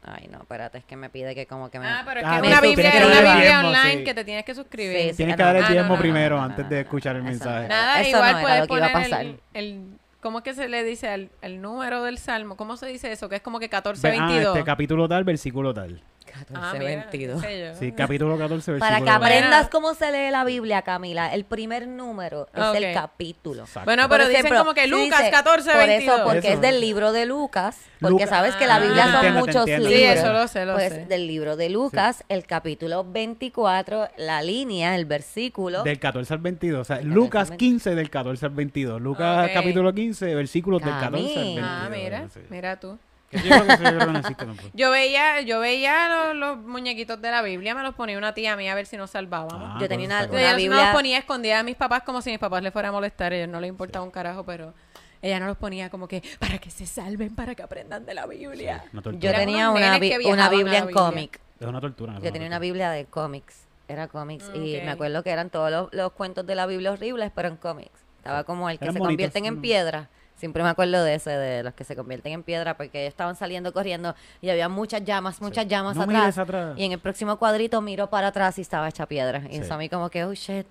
[0.09, 1.89] Ay, no, espérate, es que me pide que como que me...
[1.89, 4.05] Ah, pero es Ah, que es una Biblia, que una Biblia diezmo, online sí.
[4.05, 5.01] que te tienes que suscribir.
[5.01, 5.17] Sí, sí.
[5.17, 6.77] Tienes Ah, que dar el no, no, diezmo no, primero no, no, antes no, de
[6.77, 6.81] no.
[6.83, 7.29] escuchar el no.
[7.31, 7.67] mensaje.
[7.69, 9.25] Nada, Eso igual no era puedes lo que iba a poner pasar.
[9.27, 9.81] el, el-
[10.27, 11.15] ¿Cómo es que se le dice?
[11.15, 12.57] El, el número del salmo.
[12.57, 13.29] ¿Cómo se dice eso?
[13.29, 14.57] Que es como que Ve- ah, 1422.
[14.57, 16.03] este capítulo tal, versículo tal.
[16.39, 17.43] 14, Ah, 22.
[17.79, 21.87] Sí, capítulo 14, versículo Para que aprendas cómo se lee la Biblia, Camila, el primer
[21.89, 22.75] número es Ok.
[22.77, 23.63] el capítulo.
[23.63, 23.85] Exacto.
[23.87, 26.15] Bueno, Por pero dicen ejemplo, como que Lucas dice- 14, Por 22.
[26.17, 26.49] eso, porque Eso.
[26.49, 28.29] es del libro de Lucas, porque Lucas.
[28.29, 29.89] sabes que la Ah, Biblia te son entiendo, muchos libros.
[29.89, 31.07] Sí, eso lo sé, lo pues sé.
[31.07, 35.83] del libro de Lucas, el capítulo 24, la línea, el versículo.
[35.83, 36.81] Del 14 al 22.
[36.81, 37.59] O sea, 14 al Lucas 22.
[37.59, 39.01] 15 del 14 al 14.
[39.01, 39.53] Lucas Ok.
[39.55, 41.35] capítulo 15, versículos del 14 al Cami.
[41.35, 41.65] 22.
[41.69, 42.41] Ah, mira, sí.
[42.51, 42.99] mira tú.
[43.31, 44.71] Que yo creo que yo.
[44.75, 48.57] Yo veía, yo veía los, los muñequitos de la Biblia, me los ponía una tía
[48.57, 49.55] mía a ver si nos salvábamos.
[49.57, 52.31] Ah, Yo tenía una- ella Biblia- no los ponía escondida a mis papás como si
[52.31, 53.33] mis papás les fuera a molestar.
[53.33, 54.75] A ellos no les importaba un carajo, pero
[55.23, 58.27] ella no los ponía como que para que se salven, para que aprendan de la
[58.27, 58.85] Biblia.
[58.93, 59.33] Una tortura.
[59.33, 61.41] Yo tenía una, bi- una Biblia en cómic.
[61.59, 62.13] Es una tortura.
[62.13, 62.59] es Yo una tenía una.
[62.61, 63.67] Biblia de cómics.
[63.89, 64.45] Era cómics.
[64.55, 67.57] Y me acuerdo que eran todos los, los cuentos de la Biblia horribles, pero en
[67.57, 67.91] cómics.
[68.19, 70.09] Estaba como el que Eran se bonitos, convierten en piedra.
[70.37, 73.37] Siempre me acuerdo de ese, de los que se convierten en piedra, porque ellos estaban
[73.37, 76.37] saliendo corriendo y había muchas llamas, muchas llamas No atrás.
[76.77, 79.43] Y en el próximo cuadrito miro para atrás y estaba hecha piedra.
[79.49, 79.61] Y Sí.
[79.63, 80.67] eso a mí como que, oh shit.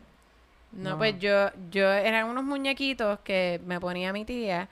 [0.72, 0.98] No, No.
[0.98, 4.68] pues yo, yo eran unos muñequitos que me ponía mi tía,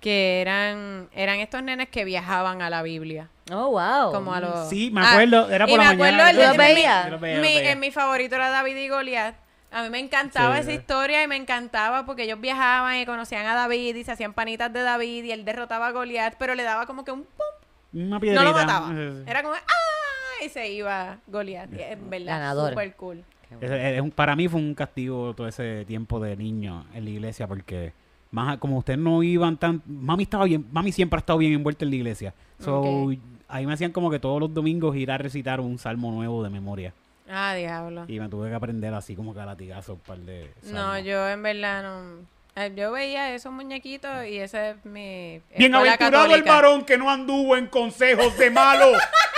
[0.00, 3.28] que eran, eran estos nenes que viajaban a la Biblia.
[3.52, 4.12] Oh, wow.
[4.12, 4.68] Como a los...
[4.70, 6.30] Sí, me acuerdo, era y por me la acuerdo mañana.
[6.30, 7.04] el ¿Tú de- los mi- veías?
[7.04, 7.72] Yo los veía, mi, veía.
[7.72, 9.34] en mi favorito era David y Goliat.
[9.70, 13.46] A mí me encantaba Sí, esa historia y me encantaba porque ellos viajaban y conocían
[13.46, 16.62] a David y se hacían panitas de David y él derrotaba a Goliat, pero le
[16.62, 18.42] daba como que un pum, Una piedrita.
[18.44, 18.88] no lo mataba.
[18.88, 19.24] Sí, sí.
[19.30, 20.44] Era como ¡ah!
[20.44, 21.70] y se iba Goliat.
[21.74, 22.70] Y En verdad, Ganador.
[22.70, 23.24] super cool.
[23.60, 27.10] Es- es un- para mí fue un castigo todo ese tiempo de niño en la
[27.10, 27.92] iglesia porque
[28.30, 31.86] más como ustedes no iban tan mami estaba bien mami siempre ha estado bien envuelta
[31.86, 33.14] en la iglesia so Ok.
[33.48, 36.50] ahí me hacían como que todos los domingos ir a recitar un salmo nuevo de
[36.50, 36.92] memoria
[37.28, 38.04] Ah, diablo.
[38.08, 41.28] y me tuve que aprender así como que a latigazo un par de No, yo
[41.28, 42.37] en verdad no.
[42.58, 45.40] Eh, Yo veía esos muñequitos y ese es mi.
[45.56, 46.52] Bienaventurado el católica.
[46.52, 48.96] varón que no anduvo en consejos de malos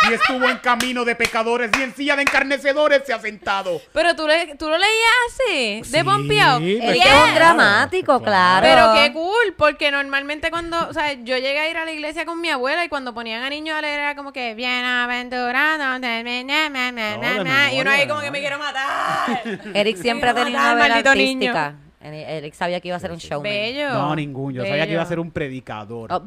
[0.08, 3.80] y estuvo en camino de pecadores y en silla de encarnecedores se ha sentado.
[3.92, 6.58] Pero tú, le, tú lo leías así, de Sí, pompeado.
[6.60, 7.06] Es que Yes.
[7.06, 8.66] es un dramático, claro.
[8.66, 12.24] Pero qué cool, porque normalmente cuando, o sea, yo llegué a ir a la iglesia
[12.24, 15.98] con mi abuela y cuando ponían a niños a leer era como que bienaventurado, na,
[15.98, 18.58] na, na, na, na, No, de na", y uno memoria, ahí como que me quiero
[18.58, 19.42] matar.
[19.74, 21.89] Eric siempre ha tenido matar, una niño.
[22.00, 23.42] Eric sabía que iba a ser un showman.
[23.52, 23.90] Bello.
[23.90, 24.52] No, ningún.
[24.54, 26.12] Yo sabía que iba a ser un predicador.
[26.12, 26.22] Oh,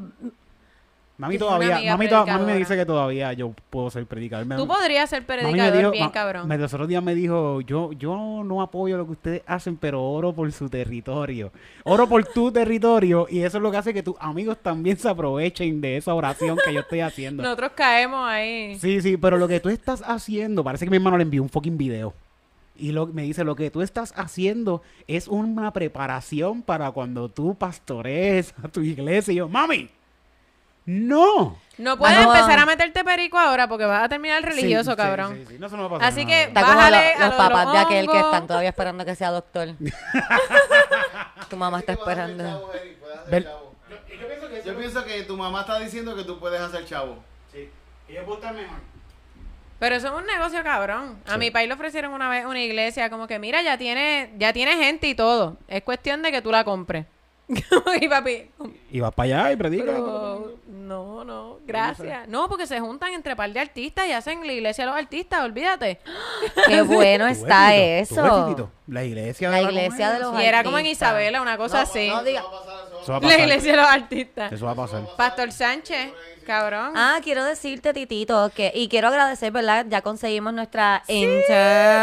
[1.15, 4.57] Mami todavía, mami, to- mami me dice que todavía yo puedo ser predicador.
[4.57, 6.47] Tú podrías ser predicador dijo- bien cabrón.
[6.47, 10.01] me- los otros días me dijo, yo, yo no apoyo lo que ustedes hacen, pero
[10.03, 11.51] oro por su territorio.
[11.83, 15.07] Oro por tu territorio y eso es lo que hace que tus amigos también se
[15.07, 17.43] aprovechen de esa oración que yo estoy haciendo.
[17.43, 18.79] Nosotros caemos ahí.
[18.79, 21.49] Sí, sí, pero lo que tú estás haciendo, parece que mi hermano le envió un
[21.49, 22.11] fucking video.
[22.75, 27.55] Y lo, me dice, lo que tú estás haciendo es una preparación para cuando tú
[27.55, 29.31] pastorees a tu iglesia.
[29.31, 29.89] Y yo, mami,
[30.85, 31.57] no.
[31.77, 32.33] No puedes Ah, no.
[32.35, 35.35] empezar a meterte perico ahora porque vas a terminar Sí, religioso, sí, cabrón.
[35.35, 37.71] sí, sí, no, eso no va a pasar, Así que Bájale lo- a los papás
[37.73, 39.69] de aquel que están todavía esperando que sea doctor.
[41.49, 42.71] tu mamá está esperando.
[44.65, 47.17] Yo pienso que tu mamá está diciendo que tú puedes hacer chavo.
[47.51, 47.69] Sí,
[48.07, 48.77] puede estar mejor.
[49.83, 51.17] Pero eso es un negocio cabrón.
[51.27, 51.37] A Sí.
[51.39, 54.77] mi país le ofrecieron una vez una iglesia como que, mira, ya tiene, ya tiene
[54.77, 55.57] gente y todo.
[55.67, 57.05] Es cuestión de que tú la compres.
[58.01, 58.49] y papi,
[58.89, 59.83] Y vas para allá y predica.
[59.87, 62.29] pero no, no, gracias.
[62.29, 65.41] No, porque se juntan entre par de artistas y hacen la iglesia de los artistas,
[65.43, 65.99] olvídate.
[66.67, 68.45] Qué bueno Tú está ves, tú ves, eso.
[68.45, 71.09] Titito, La iglesia La de iglesia de los Y era como en artistas.
[71.09, 72.07] Isabela, una cosa así.
[72.07, 72.39] no diga-
[73.01, 73.39] Eso va a la pasar.
[73.41, 74.51] iglesia de los artistas.
[74.53, 75.01] Eso va a pasar.
[75.17, 76.13] Pastor Sánchez.
[76.45, 76.91] Cabrón.
[76.95, 79.85] Ah, quiero decirte, Titito, que y quiero agradecer, ¿verdad?
[79.89, 81.47] Ya conseguimos nuestra intern.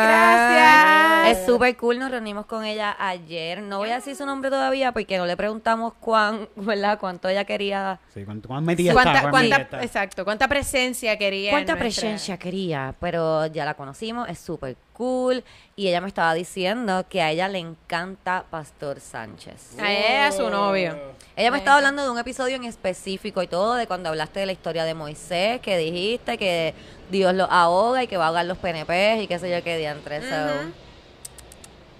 [0.08, 1.38] gracias.
[1.38, 3.60] Es súper cool, nos reunimos con ella ayer.
[3.62, 6.98] No voy a decir su nombre todavía porque no le preguntamos cuán, ¿verdad?
[6.98, 9.20] Cuánto ella quería, Sí, ¿cuánto, cuán metida ¿Cuánta, está?
[9.22, 9.82] cuán cuánta- metida está?
[9.86, 11.50] exacto, cuánta presencia quería.
[11.52, 15.42] cuánta nuestra- presencia quería, pero ya la conocimos, es súper cool
[15.76, 19.78] y ella me estaba diciendo que a ella le encanta Pastor Sánchez.
[19.80, 20.94] A ella, a su novio.
[21.36, 24.46] Ella me estaba hablando de un episodio en específico y todo, de cuando hablaste de
[24.46, 26.74] la historia de Moisés, que dijiste que
[27.10, 29.76] Dios lo ahoga y que va a ahogar los PNP y qué sé yo qué
[29.78, 30.20] diantre.
[30.20, 30.70] So,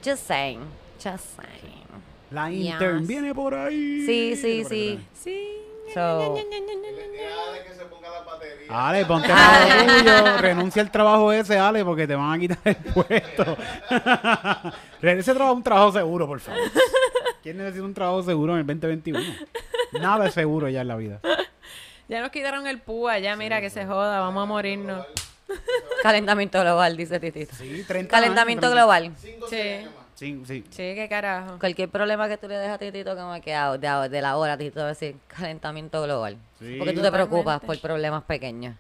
[0.05, 0.61] just saying,
[1.03, 1.81] just saying.
[2.31, 3.09] La intern Yes.
[3.09, 4.05] viene por ahí.
[4.07, 5.01] Sí, sí, sí.
[5.15, 5.49] Sí.
[5.93, 8.89] So, Dile que se ponga la batería.
[8.89, 12.59] Ale, ponte para lo tuyo, renuncia al trabajo ese, Ale, porque te van a quitar
[12.65, 13.57] el puesto.
[15.03, 16.61] ese trabajo es un trabajo seguro, por favor.
[17.43, 19.21] ¿Quién necesita un trabajo seguro en el 2021?
[20.01, 21.21] Nada es seguro ya en la vida.
[22.11, 25.07] Ya nos quitaron el púa, ya mira que se joda, vamos a morirnos.
[26.03, 27.55] calentamiento global, dice Titito.
[27.55, 29.13] Sí, 30 Calentamiento años, global.
[29.17, 29.87] Cinco Sí.
[30.17, 30.65] Sí, sí.
[30.71, 31.61] Sí, qué carajo.
[31.61, 34.81] Cualquier problema que tú le dejas a Titito, como que de, de la hora, Titito
[34.81, 36.37] va a decir calentamiento global.
[36.59, 36.75] Sí.
[36.79, 38.75] Porque tú te preocupas por problemas pequeños.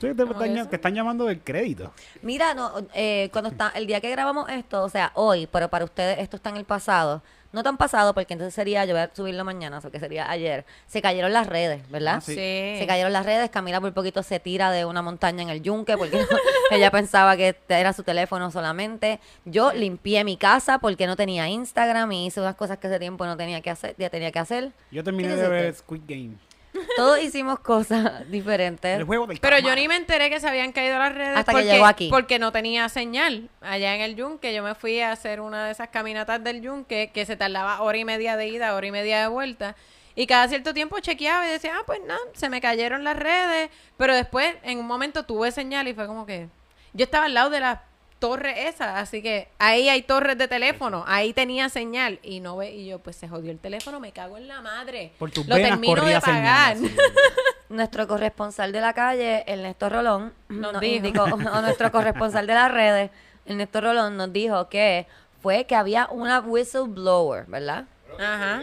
[0.00, 1.92] Sí, te, ¿Cómo están, te están llamando del crédito.
[2.22, 5.84] Mira, no, eh, cuando está el día que grabamos esto, o sea, hoy, pero para
[5.84, 9.10] ustedes esto está en el pasado, no tan pasado porque entonces sería, yo voy a
[9.14, 12.16] subirlo mañana, o que sería ayer, se cayeron las redes, ¿verdad?
[12.16, 12.34] Ah, sí.
[12.34, 12.76] Sí.
[12.78, 15.96] Se cayeron las redes, Camila por poquito se tira de una montaña en el yunque
[15.96, 16.20] porque
[16.70, 19.20] ella pensaba que era su teléfono solamente.
[19.44, 23.24] Yo limpié mi casa porque no tenía Instagram y hice unas cosas que hace tiempo
[23.26, 24.72] no tenía que hacer, ya tenía que hacer.
[24.90, 26.47] Yo terminé ¿Qué de ver Squid Game.
[26.96, 28.98] Todos hicimos cosas diferentes.
[28.98, 31.52] El juego del Pero yo ni me enteré que se habían caído las redes Hasta
[31.52, 32.08] que porque, llegó aquí.
[32.10, 33.48] porque no tenía señal.
[33.60, 37.10] Allá en el yunque yo me fui a hacer una de esas caminatas del yunque
[37.12, 39.76] que se tardaba hora y media de ida, hora y media de vuelta.
[40.14, 43.70] Y cada cierto tiempo chequeaba y decía, ah, pues nada, se me cayeron las redes.
[43.96, 46.48] Pero después, en un momento, tuve señal y fue como que...
[46.92, 47.82] Yo estaba al lado de la
[48.18, 52.72] torre esa, así que ahí hay torres de teléfono, ahí tenía señal y no ve
[52.72, 55.12] y yo pues se jodió el teléfono, me cago en la madre.
[55.18, 56.76] Por tus Lo venas termino de pagar.
[56.76, 56.96] señal, así.
[57.68, 60.94] Nuestro corresponsal de la calle, Ernesto Rolón, Nos nos dijo.
[60.96, 63.10] indicó, o nuestro corresponsal de las redes,
[63.46, 65.06] Ernesto Rolón, nos dijo que
[65.42, 67.84] fue que había una whistleblower, ¿verdad?
[68.18, 68.62] Ajá.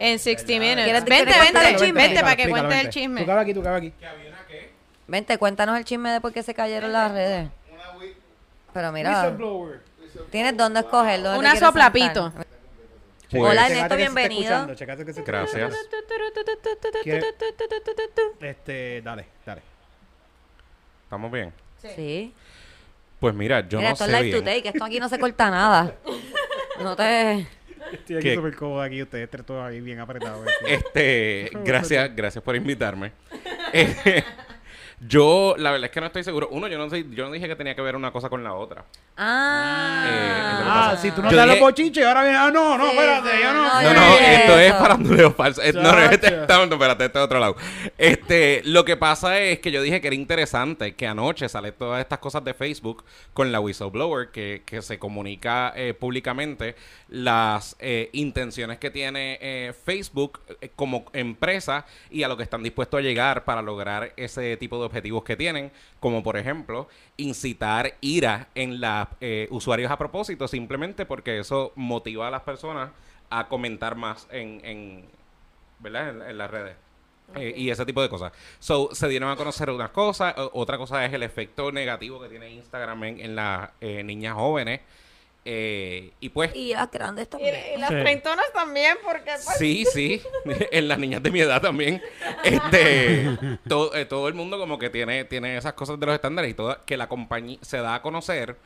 [0.00, 0.84] En 60 Minutes.
[0.84, 2.02] ¿Quieres- Vente, contar el vente, chisme?
[2.02, 2.90] vente para que cuentes el vente.
[2.90, 3.20] chisme.
[3.22, 3.92] Tú cabe aquí, tú cabe aquí.
[5.06, 7.48] Vente, cuéntanos el chisme de por qué se cayeron las redes.
[8.78, 9.80] Pero mira, Whistleblower.
[10.30, 11.20] tienes dónde escoger.
[11.20, 12.32] dónde Una soplapito.
[13.28, 14.66] Pues, Hola, Ernesto, que bienvenido.
[14.68, 15.74] que Gracias.
[17.02, 17.34] ¿Quiere-
[18.40, 19.62] Este, dale, dale.
[21.02, 21.52] ¿Estamos bien?
[21.96, 22.32] Sí.
[23.18, 24.56] Pues mira, yo Mira, no esto es sé live to bien.
[24.56, 25.94] take, esto aquí no se corta nada.
[26.80, 27.48] No te...
[27.92, 30.46] Estoy aquí súper cómodo aquí, ustedes tres todos ahí bien apretados.
[30.68, 33.10] Este, gracias, gracias por invitarme.
[35.00, 36.48] Yo, la verdad es que no estoy seguro.
[36.50, 38.54] Uno, yo no sé, yo no dije que tenía que ver una cosa con la
[38.54, 38.84] otra.
[39.16, 40.04] Ah.
[40.08, 40.32] Eh,
[40.70, 41.02] Ah, pasa?
[41.02, 43.52] si tú no te das los bochinches, ahora viene, ah, no, no, Sí, espérate, yo
[43.52, 43.62] no.
[43.82, 44.78] no, No, esto es eso.
[44.78, 45.62] faranduleo falso.
[45.62, 47.56] Eh, No, no es este, no, espérate, este es otro lado.
[47.96, 52.00] Este, lo que pasa es que yo dije que era interesante que anoche sale todas
[52.00, 56.74] estas cosas de Facebook con la whistleblower que, que se comunica eh, públicamente
[57.08, 62.62] las eh, intenciones que tiene eh, Facebook eh, como empresa y a lo que están
[62.62, 65.70] dispuestos a llegar para lograr ese tipo de objetivos que tienen,
[66.00, 69.08] como por ejemplo incitar ira en los
[69.50, 72.90] usuarios a propósito, simplemente porque eso motiva a las personas
[73.30, 75.04] a comentar más en, en
[75.78, 76.10] ¿verdad?
[76.10, 76.76] En, en las redes.
[77.34, 78.32] Eh, y ese tipo de cosas.
[78.58, 80.34] So, se dieron a conocer unas cosas.
[80.52, 84.80] otra cosa es el efecto negativo que tiene Instagram en, en las eh, niñas jóvenes.
[85.50, 87.54] Eh, y pues, Y las grandes Y, también.
[87.74, 87.94] y las Sí.
[87.96, 90.20] treintonas también, porque pues, sí, sí.
[90.72, 92.02] en las niñas de mi edad también.
[92.44, 93.30] Este,
[93.66, 96.54] todo, eh, todo el mundo como que tiene, tiene esas cosas de los estándares y
[96.54, 98.56] todo, que la compañía se da a conocer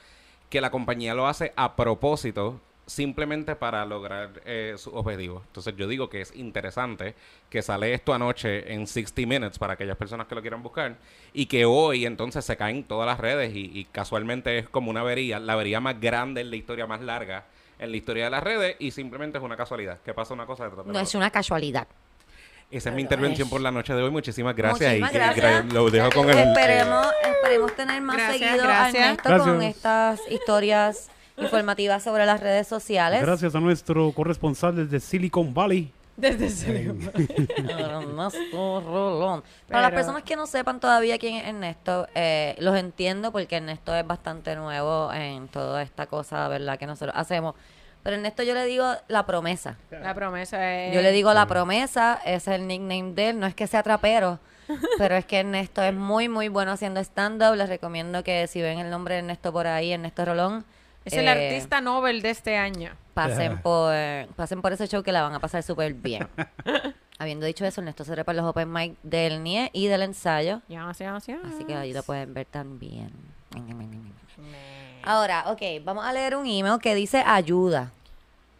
[0.50, 2.60] que la compañía lo hace a propósito
[2.92, 5.42] simplemente para lograr eh, su objetivo.
[5.46, 7.14] Entonces yo digo que es interesante
[7.48, 10.96] que sale esto anoche en 60 Minutes para aquellas personas que lo quieran buscar
[11.32, 15.00] y que hoy entonces se caen todas las redes y, y casualmente es como una
[15.00, 17.44] avería, la avería más grande en la historia más larga
[17.78, 20.64] en la historia de las redes y simplemente es una casualidad que pasa una cosa
[20.64, 21.18] detrás de No es otra.
[21.18, 21.88] una casualidad.
[22.70, 24.10] Esa es mi intervención por la noche de hoy.
[24.10, 24.98] Muchísimas gracias.
[24.98, 25.64] Muchísimas y gracias.
[25.66, 26.38] gra- lo dejo con el...
[26.38, 28.94] Esperemos, esperemos tener más Gracias, seguido gracias.
[28.94, 29.76] a Ernesto con Gracias.
[29.76, 33.22] estas historias informativas sobre las redes sociales.
[33.22, 35.92] Gracias a nuestro corresponsal desde Silicon Valley.
[36.16, 36.86] desde ese
[37.56, 39.42] Ernesto Rolón.
[39.68, 43.56] Para las Pero- personas que no sepan todavía quién es Ernesto, eh, los entiendo porque
[43.56, 46.78] Ernesto es bastante nuevo en toda esta cosa, ¿verdad?
[46.78, 47.54] Que nosotros hacemos.
[48.02, 49.76] Pero Ernesto yo le digo la promesa.
[49.90, 50.94] La promesa es...
[50.94, 53.38] Yo le digo la promesa, es el nickname de él.
[53.40, 54.40] No es que sea trapero,
[54.98, 57.54] Pero es que Ernesto es muy, muy bueno haciendo stand-up.
[57.54, 60.64] Les recomiendo que si ven el nombre de Ernesto por ahí, Ernesto Rolón,
[61.04, 62.92] Es el eh, artista Nobel de este año.
[63.14, 63.92] pasen por,
[64.36, 66.28] pasen por ese show que la van a pasar súper bien.
[67.18, 70.60] Habiendo dicho eso, Ernesto se repa los open mic del NIE y del ensayo.
[70.68, 71.38] Ya, ya, ya.
[71.46, 73.12] Así que ahí lo pueden ver también.
[75.04, 77.90] Ahora, ok, vamos a leer un email que dice ayuda.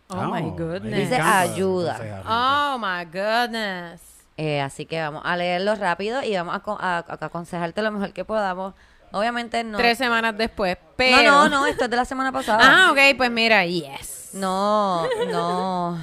[0.09, 0.99] Oh my me goodness.
[1.11, 2.23] Dice ayuda.
[2.29, 4.01] Oh my goodness.
[4.37, 6.63] Eh, así que vamos a leerlo rápido y vamos a,
[6.99, 8.75] a- a aconsejarte lo mejor que podamos.
[9.13, 9.79] Obviamente no.
[9.79, 10.77] Tres semanas después.
[10.97, 11.31] Pero...
[11.31, 12.61] No, no, no, esto es de la semana pasada.
[12.63, 14.31] Ah, ok, pues mira, yes.
[14.33, 15.99] No, no.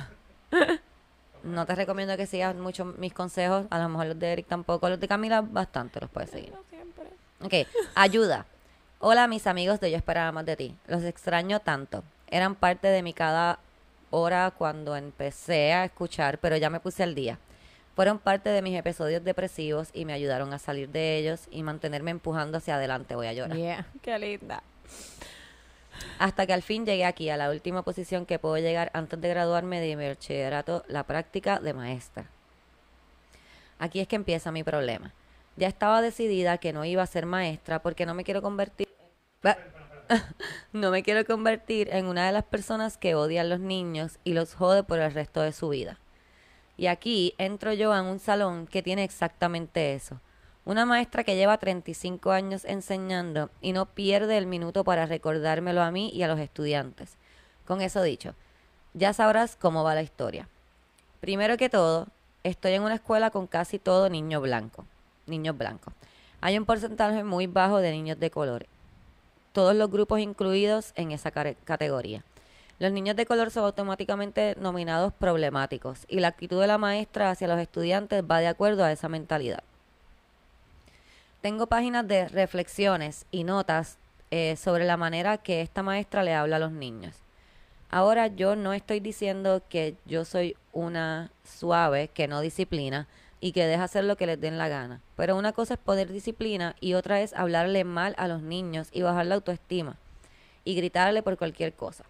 [1.44, 3.66] No te recomiendo que sigas mucho mis consejos.
[3.70, 4.90] A lo mejor los de Eric tampoco.
[4.90, 6.54] Los de Camila bastante los puedes seguir.
[7.42, 7.54] Ok,
[7.96, 8.46] ayuda.
[9.00, 10.76] Hola mis amigos de Yo Esperaba Más de Ti.
[10.88, 12.04] Los extraño tanto.
[12.28, 13.60] Eran parte de mi cada
[14.12, 17.40] hora cuando empecé a escuchar, pero ya me puse al día.
[18.00, 22.12] Fueron parte de mis episodios depresivos y me ayudaron a salir de ellos y mantenerme
[22.12, 23.14] empujando hacia adelante.
[23.14, 23.58] Voy a llorar.
[23.58, 24.64] Yeah, qué linda.
[26.18, 29.28] Hasta que al fin llegué aquí, a la última posición que puedo llegar antes de
[29.28, 32.24] graduarme de mi bachillerato, la práctica de maestra.
[33.80, 35.12] Aquí es que empieza mi problema.
[35.58, 38.88] Ya estaba decidida que no iba a ser maestra porque no me quiero convertir...
[40.72, 44.54] No me quiero convertir en una de las personas que odian los niños y los
[44.54, 46.00] jode por el resto de su vida.
[46.80, 50.22] Y aquí entro yo en un salón que tiene exactamente eso.
[50.64, 55.92] Una maestra que lleva 35 años enseñando y no pierde el minuto para recordármelo a
[55.92, 57.18] mí y a los estudiantes.
[57.68, 58.34] Con eso dicho,
[58.94, 60.48] ya sabrás cómo va la historia.
[61.20, 62.08] Primero que todo,
[62.46, 64.86] estoy en una escuela con casi todo niño blanco,
[65.28, 65.94] niños blancos.
[66.40, 68.68] Hay un porcentaje muy bajo de niños de color.
[69.52, 72.24] Todos los grupos incluidos en esa categoría.
[72.80, 77.50] Los niños de color son automáticamente nominados problemáticos y la actitud de la maestra hacia
[77.50, 79.64] los estudiantes va de acuerdo a esa mentalidad.
[81.42, 83.98] Tengo páginas de reflexiones y notas
[84.32, 87.16] eh, sobre la manera que esta maestra le habla a los niños.
[87.92, 93.08] Ahora yo no estoy diciendo que yo soy una suave que no disciplina
[93.42, 95.02] y que deja hacer lo que les den la gana.
[95.18, 99.02] Pero una cosa es poner disciplina y otra es hablarle mal a los niños y
[99.02, 99.98] bajar la autoestima
[100.64, 102.06] y gritarle por cualquier cosa.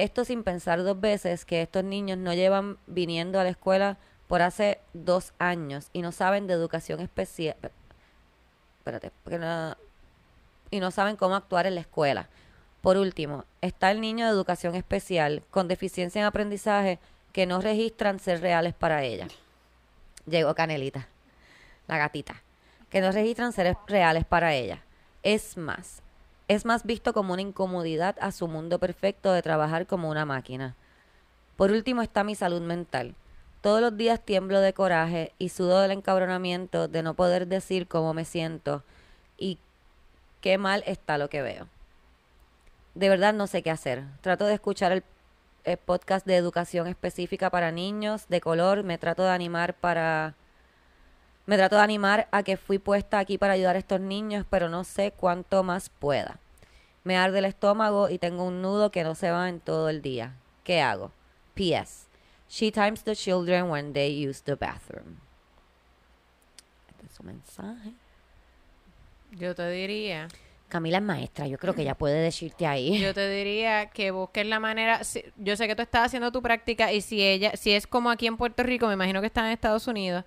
[0.00, 4.40] Esto sin pensar dos veces que estos niños no llevan viniendo a la escuela por
[4.40, 7.58] hace dos años y no saben de educación especial.
[8.78, 9.12] Espérate,
[10.70, 12.30] y no saben cómo actuar en la escuela.
[12.80, 16.98] Por último, está el niño de educación especial con deficiencia en aprendizaje
[17.34, 19.28] que no registran ser reales para ella.
[20.24, 21.08] Llegó Canelita,
[21.88, 22.42] la gatita,
[22.88, 24.82] que no registran ser reales para ella.
[25.22, 26.00] Es más,
[26.50, 30.74] es más visto como una incomodidad a su mundo perfecto de trabajar como una máquina.
[31.54, 33.14] Por último está mi salud mental.
[33.60, 38.14] Todos los días tiemblo de coraje y sudo del encabronamiento de no poder decir cómo
[38.14, 38.82] me siento
[39.38, 39.58] y
[40.40, 41.68] qué mal está lo que veo.
[42.96, 44.02] De verdad no sé qué hacer.
[44.20, 45.04] Trato de escuchar el,
[45.62, 48.82] el podcast de educación específica para niños de color.
[48.82, 50.34] Me trato de animar para...
[51.46, 54.68] Me trato de animar a que fui puesta aquí para ayudar a estos niños, pero
[54.68, 56.38] no sé cuánto más pueda.
[57.02, 60.02] Me arde el estómago y tengo un nudo que no se va en todo el
[60.02, 60.34] día.
[60.64, 61.12] ¿Qué hago?
[61.54, 62.06] P.S.
[62.48, 65.16] She times the children when they use the bathroom.
[66.90, 67.92] Este es su mensaje.
[69.32, 70.28] Yo te diría,
[70.68, 72.98] Camila es maestra, yo creo que ella puede decirte ahí.
[73.02, 75.02] yo te diría que busques la manera.
[75.04, 78.10] si- yo sé que tú estás haciendo tu práctica y si ella, si es como
[78.10, 80.24] aquí en Puerto Rico, me imagino que está en Estados Unidos.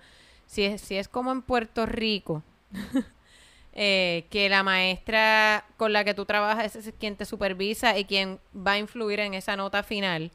[0.54, 2.44] Si es, si es como en Puerto Rico,
[3.72, 8.38] eh, que la maestra con la que tú trabajas es quien te supervisa y quien
[8.56, 10.30] va a influir en esa nota final.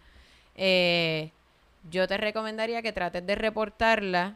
[0.55, 1.31] eh,
[1.89, 4.35] yo te recomendaría que trates de reportarla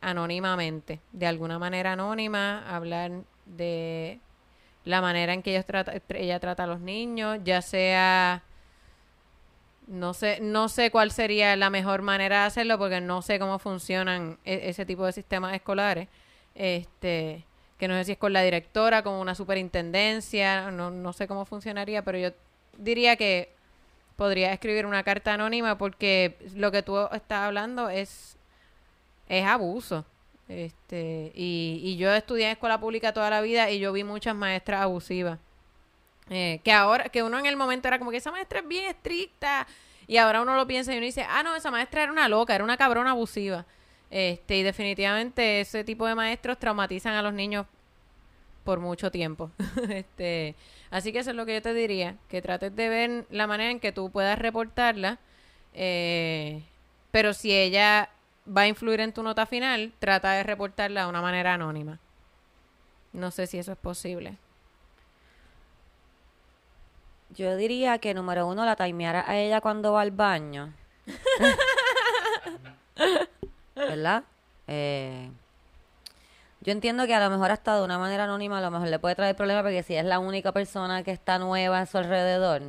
[0.00, 3.10] anónimamente, de alguna manera anónima, hablar
[3.44, 4.20] de
[4.86, 8.42] la manera en que ellos trata, ella trata a los niños, ya sea
[9.90, 13.58] no sé, no sé cuál sería la mejor manera de hacerlo porque no sé cómo
[13.58, 16.08] funcionan e- ese tipo de sistemas escolares.
[16.54, 17.44] Este,
[17.78, 21.44] que no sé si es con la directora, con una superintendencia, no, no sé cómo
[21.44, 22.30] funcionaría, pero yo
[22.78, 23.52] diría que
[24.16, 28.36] podría escribir una carta anónima porque lo que tú estás hablando es
[29.28, 30.04] es abuso.
[30.48, 34.34] Este, y, y yo estudié en escuela pública toda la vida y yo vi muchas
[34.34, 35.38] maestras abusivas.
[36.30, 38.86] Eh, que ahora, que uno en el momento era como que esa maestra es bien
[38.86, 39.66] estricta.
[40.06, 42.54] Y ahora uno lo piensa y uno dice, ah, no, esa maestra era una loca,
[42.54, 43.66] era una cabrona abusiva.
[44.10, 47.66] Este, y definitivamente ese tipo de maestros traumatizan a los niños
[48.64, 49.50] por mucho tiempo.
[49.90, 50.54] este,
[50.90, 53.70] así que eso es lo que yo te diría, que trates de ver la manera
[53.70, 55.18] en que tú puedas reportarla.
[55.74, 56.62] eh,
[57.12, 58.10] pero si ella
[58.46, 61.98] va a influir en tu nota final, trata de reportarla de una manera anónima.
[63.12, 64.36] No sé si eso es posible.
[67.34, 70.72] Yo diría que número uno la timeara a ella cuando va al baño.
[73.74, 74.24] ¿Verdad?
[74.66, 75.30] Eh,
[76.60, 78.98] yo entiendo que a lo mejor hasta de una manera anónima a lo mejor le
[78.98, 82.62] puede traer problemas porque si es la única persona que está nueva a su alrededor.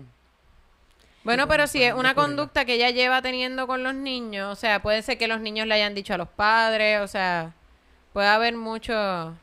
[1.23, 4.81] Bueno, pero si es una conducta que ella lleva teniendo con los niños, o sea,
[4.81, 7.53] puede ser que los niños le hayan dicho a los padres, o sea,
[8.13, 9.35] puede haber mucho,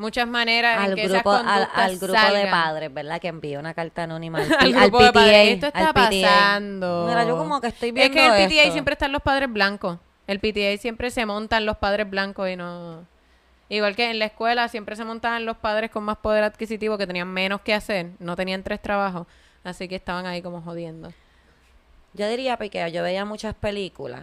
[0.00, 3.20] muchas maneras en Al que esas grupo, al, al grupo de padres, ¿verdad?
[3.20, 5.32] Que envía una carta anónima al, Al al grupo de padres.
[5.32, 5.42] PTA.
[5.52, 5.94] Esto está PTA.
[5.94, 7.06] pasando.
[7.08, 8.72] Mira, yo como que estoy Es viendo que el PTA esto.
[8.72, 9.98] siempre están los padres blancos.
[10.26, 13.06] El PTA siempre se montan los padres blancos y no...
[13.68, 17.06] Igual que en la escuela siempre se montaban los padres con más poder adquisitivo que
[17.06, 19.28] tenían menos que hacer, no tenían tres trabajos,
[19.62, 21.12] así que estaban ahí como jodiendo.
[22.14, 24.22] Yo diría, porque yo veía muchas películas,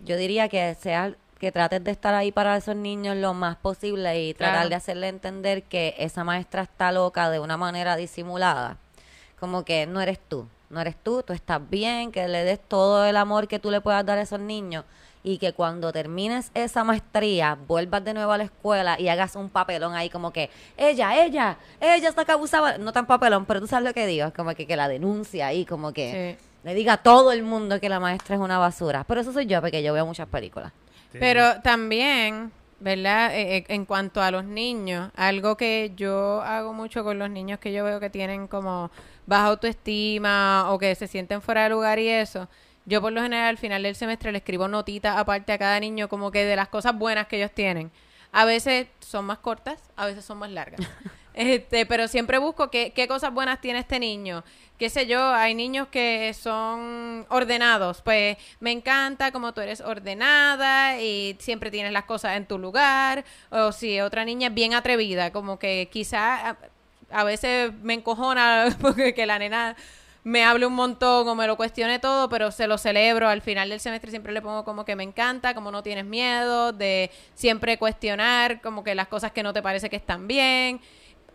[0.00, 4.22] yo diría que sea que trates de estar ahí para esos niños lo más posible
[4.22, 4.68] y tratar Claro.
[4.70, 8.76] de hacerle entender que esa maestra está loca de una manera disimulada.
[9.38, 13.04] Como que no eres tú, no eres tú, tú estás bien, que le des todo
[13.04, 14.84] el amor que tú le puedas dar a esos niños
[15.22, 19.48] y que cuando termines esa maestría vuelvas de nuevo a la escuela y hagas un
[19.48, 23.66] papelón ahí como que ella, ella, ella está que abusaba, no tan papelón, pero tú
[23.66, 26.46] sabes lo que digo, es como que, que la denuncia ahí, como que Sí.
[26.62, 29.04] le diga a todo el mundo que la maestra es una basura.
[29.08, 30.72] Pero eso soy yo, porque yo veo muchas películas.
[31.20, 33.34] Pero también, ¿verdad?
[33.34, 37.58] Eh, eh, en cuanto a los niños, algo que yo hago mucho con los niños
[37.58, 38.90] que yo veo que tienen como
[39.26, 42.48] baja autoestima o que se sienten fuera de lugar y eso,
[42.86, 46.08] yo por lo general al final del semestre le escribo notitas aparte a cada niño
[46.08, 47.90] como que de las cosas buenas que ellos tienen.
[48.32, 50.80] A veces son más cortas, a veces son más largas.
[51.34, 54.44] Este, pero siempre busco qué, qué cosas buenas tiene este niño.
[54.78, 58.02] Qué sé yo, hay niños que son ordenados.
[58.02, 63.24] Pues me encanta como tú eres ordenada y siempre tienes las cosas en tu lugar.
[63.50, 66.56] O si otra niña es bien atrevida, como que quizá
[67.10, 69.76] a, veces me encojona porque que la nena
[70.24, 73.28] me hable un montón o me lo cuestione todo, pero se lo celebro.
[73.28, 76.72] Al final del semestre siempre le pongo como que me encanta, como no tienes miedo,
[76.72, 80.80] de siempre cuestionar como que las cosas que no te parece que están bien.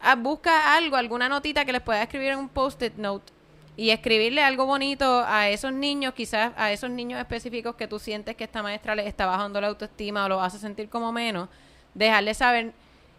[0.02, 3.34] Ah, busca algo, alguna notita que les pueda escribir en un post-it note
[3.76, 8.36] y escribirle algo bonito a esos niños, quizás a esos niños específicos que tú sientes
[8.36, 11.48] que esta maestra les está bajando la autoestima o lo hace sentir como menos,
[11.94, 12.74] dejarles saber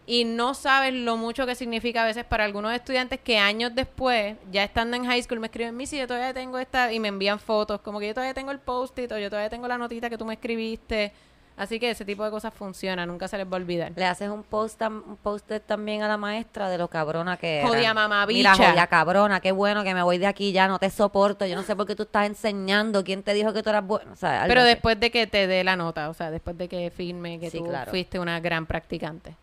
[0.05, 4.35] y no saben lo mucho que significa a veces para algunos estudiantes que años después,
[4.51, 7.39] ya estando en high school, me escriben, Missy, yo todavía tengo esta, y me envían
[7.39, 10.17] fotos, como que yo todavía tengo el post-it o yo todavía tengo la notita que
[10.17, 11.13] tú me escribiste.
[11.57, 13.91] Así que ese tipo de cosas funciona, nunca se les va a olvidar.
[13.95, 17.59] Le haces un post tam- un post-it también a la maestra de lo cabrona que
[17.59, 17.67] era.
[17.67, 18.53] Jodida mamabicha.
[18.53, 21.45] Mira, jodida cabrona, qué bueno que me voy de aquí ya, no te soporto.
[21.45, 23.03] Yo no sé por qué tú estás enseñando.
[23.03, 24.11] ¿Quién te dijo que tú eras bueno?
[24.11, 24.69] O sea, algo Pero así.
[24.69, 27.59] después de que te dé la nota, o sea, después de que firme que Sí,
[27.59, 27.91] tú claro.
[27.91, 29.35] fuiste una gran practicante.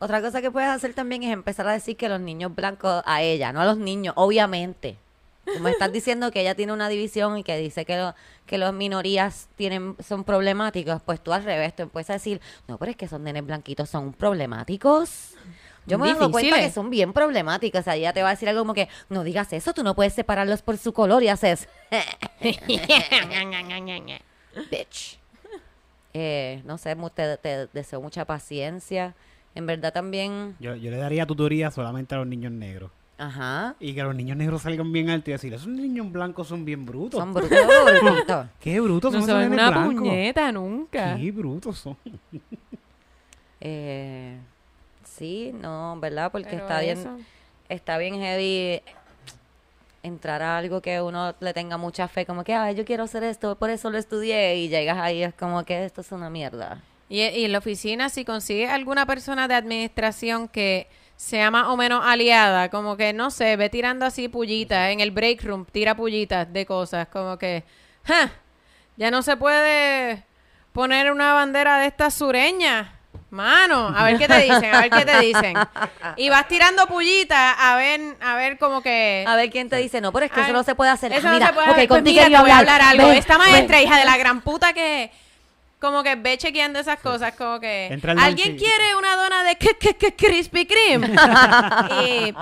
[0.00, 3.22] Otra cosa que puedes hacer también es empezar a decir que los niños blancos a
[3.22, 4.98] ella, no a los niños, obviamente.
[5.52, 8.14] Como estás diciendo que ella tiene una división y que dice que, lo,
[8.46, 12.78] que las minorías tienen, son problemáticos, pues tú al revés, tú empiezas a decir, no,
[12.78, 15.34] pero es que esos nenes blanquitos son problemáticos.
[15.86, 17.80] Yo me doy cuenta que son bien problemáticos.
[17.80, 19.94] O sea, ella te va a decir algo como que, no digas eso, tú no
[19.94, 21.68] puedes separarlos por su color y haces,
[24.70, 25.18] bitch.
[26.14, 29.14] Eh, no sé, te, te deseo mucha paciencia.
[29.54, 32.90] En verdad también, Yo, yo le daría tutoría solamente a los niños negros.
[33.18, 36.64] Ajá, Y que los niños negros salgan bien altos y decir, esos niños blancos son
[36.64, 37.20] bien brutos.
[37.20, 37.58] son brutos,
[38.02, 38.46] brutos.
[38.60, 39.94] Qué brutos No son son una blancos.
[39.94, 41.16] puñeta nunca.
[41.16, 41.96] Qué brutos son.
[43.60, 44.36] Eh,
[45.04, 46.30] sí, no, ¿verdad?
[46.32, 47.16] Porque Pero está bien, eso-
[47.68, 48.82] está bien heavy
[50.02, 53.22] entrar a algo que uno le tenga mucha fe, como que, ah, yo quiero hacer
[53.24, 56.82] esto, por eso lo estudié, y llegas ahí, es como que esto es una mierda.
[57.08, 61.76] Y, y en la oficina, si consigues alguna persona de administración que sea más o
[61.76, 65.94] menos aliada, como que, no sé, ve tirando así pullitas, en el break room, tira
[65.94, 67.64] pullitas de cosas, como que,
[68.04, 68.30] "Ja,
[68.96, 70.24] ya no se puede
[70.72, 72.88] poner una bandera de estas sureñas.
[73.30, 75.54] Mano, a ver qué te dicen, a ver qué te dicen.
[76.16, 79.24] Y vas tirando pullitas a ver, a ver como que...
[79.26, 81.12] A ver quién te dice, no, pero es que Ay, eso no se puede hacer.
[81.12, 81.88] Eso Ah, no mira, se puede ok, hacer.
[81.88, 83.08] Pues contigo mira, te voy a hablar algo.
[83.08, 83.50] Ven, Esta ven.
[83.50, 85.10] maestra, hija de la gran puta que...
[85.84, 88.00] Como que ve chequeando esas cosas, como que...
[88.18, 89.58] ¿Alguien quiere una dona de
[90.16, 91.08] Krispy Kreme?
[92.06, 92.34] y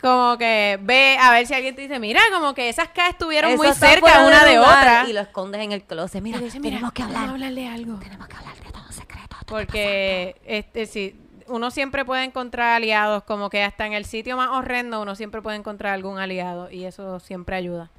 [0.00, 3.52] como que ve a ver si alguien te dice, mira, como que esas K estuvieron
[3.52, 5.04] Eso muy cerca una de otra.
[5.08, 6.20] Y lo escondes en el closet.
[6.20, 7.28] Mira, Dice, mira, tenemos que hablar.
[7.28, 8.00] hablarle algo.
[8.00, 9.36] Tenemos que hablar de todo secreto.
[9.46, 11.14] Porque este sí,
[11.46, 15.40] uno siempre puede encontrar aliados, como que hasta en el sitio más horrendo uno siempre
[15.40, 17.92] puede encontrar algún aliado y eso siempre ayuda.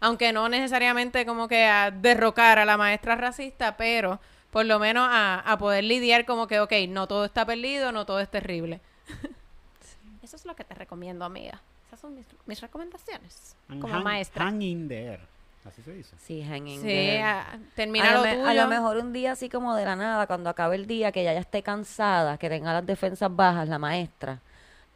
[0.00, 4.18] Aunque no necesariamente como que a derrocar a la maestra racista, pero
[4.50, 8.06] por lo menos a, a poder lidiar como que, ok, no todo está perdido, no
[8.06, 8.80] todo es terrible.
[10.22, 11.60] Eso es lo que te recomiendo, amiga.
[11.86, 14.44] Esas son mis, mis recomendaciones And como hang- maestra.
[14.44, 15.20] Hang in there.
[15.64, 16.16] Así se dice.
[16.18, 17.22] Sí, hanging Sí, there.
[17.22, 18.48] a- termina a, lo lo me- tuyo.
[18.48, 21.22] a lo mejor un día así como de la nada, cuando acabe el día, que
[21.24, 24.38] ya ya esté cansada, que tenga las defensas bajas, la maestra,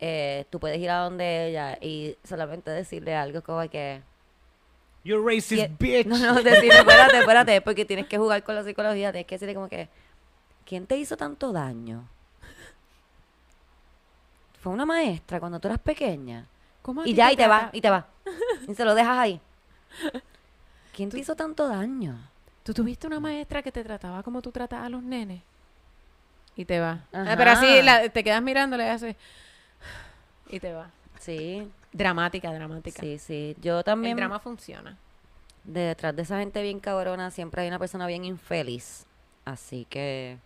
[0.01, 4.01] eh, tú puedes ir a donde ella y solamente decirle algo como que...
[5.05, 6.07] You racist "Qui- bitch.
[6.07, 9.55] No, no, decirle, espérate, espérate, porque tienes que jugar con la psicología, tienes que decirle
[9.55, 9.89] como que...
[10.65, 12.09] ¿Quién te hizo tanto daño?
[14.61, 16.47] Fue una maestra cuando tú eras pequeña.
[16.83, 18.07] ¿Cómo Y ya, y te va, y te va.
[18.67, 19.41] Y se lo dejas ahí.
[20.95, 22.17] ¿Quién te hizo tanto daño?
[22.63, 25.43] ¿Tú tuviste una maestra que te trataba como tú tratas a los nenes?
[26.57, 27.01] Y te va.
[27.13, 27.37] Ah, Ajá.
[27.37, 29.17] pero así la- te quedas mirándole y haces...
[30.49, 30.91] Y te va.
[31.19, 33.01] Sí, Dramática, dramática.
[33.01, 33.57] sí, sí.
[33.63, 34.17] Yo El también...
[34.17, 34.99] drama funciona.
[35.63, 39.07] de detrás de esa gente bien cabrona siempre hay una persona bien infeliz.
[39.47, 40.39] Así que,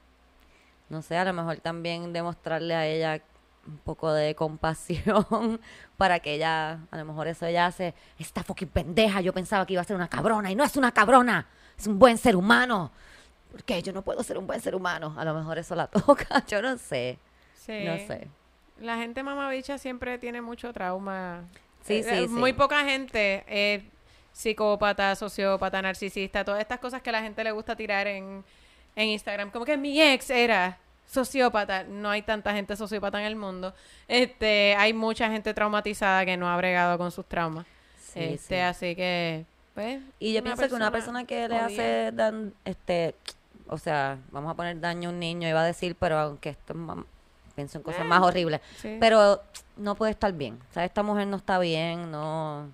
[0.90, 3.22] no sé, a lo mejor también demostrarle a ella
[3.66, 5.58] un poco de compasión
[5.96, 9.72] para que ella, a lo mejor eso ella hace, esta fucking pendeja, yo pensaba que
[9.72, 11.46] iba a ser una cabrona y no es una cabrona,
[11.78, 12.92] es un buen ser humano.
[13.50, 15.14] ¿Por qué yo no puedo ser un buen ser humano?
[15.16, 17.18] A lo mejor eso la toca, yo no sé,
[17.54, 17.84] Sí.
[17.84, 18.28] no sé.
[18.80, 21.44] La gente mamabicha siempre tiene mucho trauma.
[21.84, 22.28] Sí, Eh, sí, eh, sí.
[22.28, 23.82] Muy poca gente es
[24.32, 28.44] psicópata, sociópata, narcisista, todas estas cosas que a la gente le gusta tirar en,
[28.94, 29.50] en Instagram.
[29.50, 31.82] Como que mi ex era sociópata.
[31.84, 33.74] No hay tanta gente sociópata en el mundo.
[34.06, 37.66] Este, hay mucha gente traumatizada que no ha bregado con sus traumas.
[38.00, 38.60] Sí, este, sí.
[38.60, 40.00] así que, pues.
[40.18, 43.14] Y yo pienso que una persona que le hace, dan, este,
[43.68, 46.72] o sea, vamos a poner daño a un niño, iba a decir, pero aunque esto
[46.72, 46.78] es
[47.58, 48.96] pienso en cosas Eh, más horribles, Sí.
[49.00, 49.42] pero
[49.76, 50.58] no puede estar bien.
[50.70, 52.68] O sea, esta mujer no está bien, no,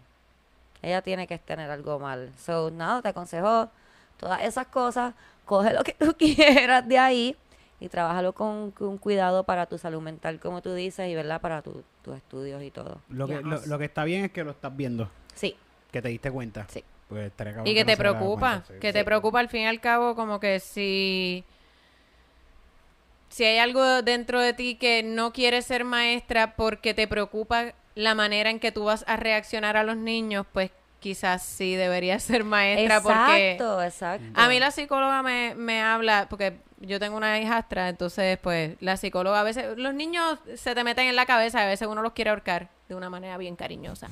[0.83, 2.31] ella tiene que tener algo mal.
[2.39, 3.71] So, nada, te aconsejo
[4.19, 5.15] todas esas cosas,
[5.47, 7.37] coge lo que tú quieras de ahí
[7.81, 11.63] y trabájalo con, con cuidado para tu salud mental, como tú dices, y verdad, para
[11.63, 12.99] tu- tus estudios y todo.
[13.09, 15.57] Lo que, lo, lo que está bien es que lo estás viendo, Sí,
[15.91, 16.67] que te diste cuenta.
[16.69, 16.85] Sí.
[17.09, 17.33] Pues
[17.65, 18.81] Y que no te preocupa, cuenta, sí.
[18.81, 21.45] que te preocupa al fin y al cabo como que si
[23.35, 28.15] si hay algo dentro de ti que no quieres ser maestra porque te preocupa la
[28.15, 30.71] manera en que tú vas a reaccionar a los niños, pues
[31.01, 34.41] quizás sí deberías ser maestra porque exacto, exacto.
[34.41, 38.97] a mí la psicóloga me, me habla, porque yo tengo una hijastra, entonces pues la
[38.97, 42.13] psicóloga a veces, los niños se te meten en la cabeza, a veces uno los
[42.13, 44.11] quiere ahorcar de una manera bien cariñosa.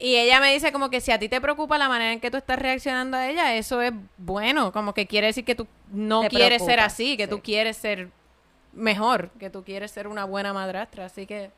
[0.00, 2.30] Y ella me dice como que si a ti te preocupa la manera en que
[2.30, 6.22] tú estás reaccionando a ella, eso es bueno, como que quiere decir que tú no
[6.22, 7.42] Te quieres ser así, que tú sí.
[7.42, 8.08] quieres ser
[8.72, 11.50] mejor, que tú quieres ser una buena madrastra, así que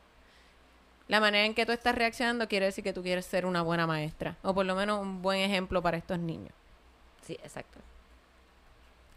[1.09, 3.87] la manera en que tú estás reaccionando quiere decir que tú quieres ser una buena
[3.87, 6.53] maestra, o por lo menos un buen ejemplo para estos niños.
[7.27, 7.79] Sí, exacto.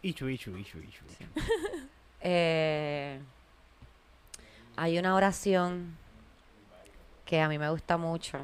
[0.02, 1.04] Ichu, ichu, ichu, ichu.
[1.04, 1.24] ichu.
[2.20, 3.20] Eh,
[4.74, 5.96] hay una oración
[7.24, 8.40] que a mí me gusta mucho.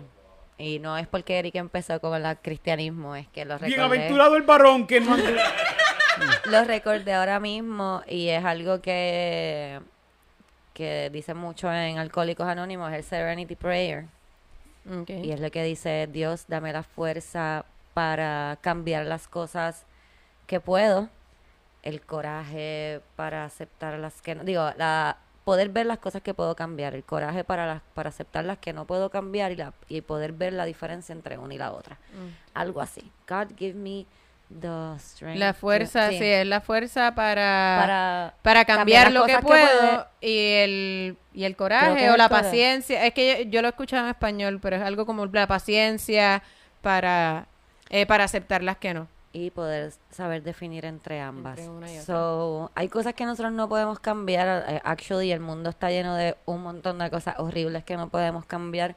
[0.58, 4.42] Y no es porque Eric empezó con el cristianismo, es que lo recordé, Bienaventurado el
[4.42, 5.16] varón que no...
[6.50, 9.80] lo recordé ahora mismo y es algo que,
[10.72, 14.06] que dice mucho en Alcohólicos Anónimos, el Serenity Prayer.
[15.08, 19.86] Y es lo que dice, Dios, dame la fuerza para cambiar las cosas
[20.46, 21.08] que puedo,
[21.82, 26.54] el coraje para aceptar las que no, digo, la, poder ver las cosas que puedo
[26.54, 30.02] cambiar, el coraje para las, para aceptar las que no puedo cambiar y, la, y
[30.02, 31.98] poder ver la diferencia entre una y la otra.
[32.52, 33.10] Algo así.
[33.26, 34.06] God give me
[34.48, 35.38] the strength.
[35.38, 40.04] La to- fuerza, sí, es la fuerza para, para, para cambiar lo que puedo puede.
[40.20, 43.04] y el, y el coraje o la paciencia.
[43.06, 46.42] Es que yo, yo lo he escuchado en español, pero es algo como la paciencia
[46.82, 47.46] para,
[47.90, 49.08] eh, para aceptar las que no.
[49.32, 51.58] y poder saber definir entre ambas.
[51.58, 52.02] Entre.
[52.02, 54.64] So, hay cosas que nosotros no podemos cambiar.
[54.68, 58.44] eh, Actually, el mundo está lleno de un montón de cosas horribles que no podemos
[58.46, 58.94] cambiar,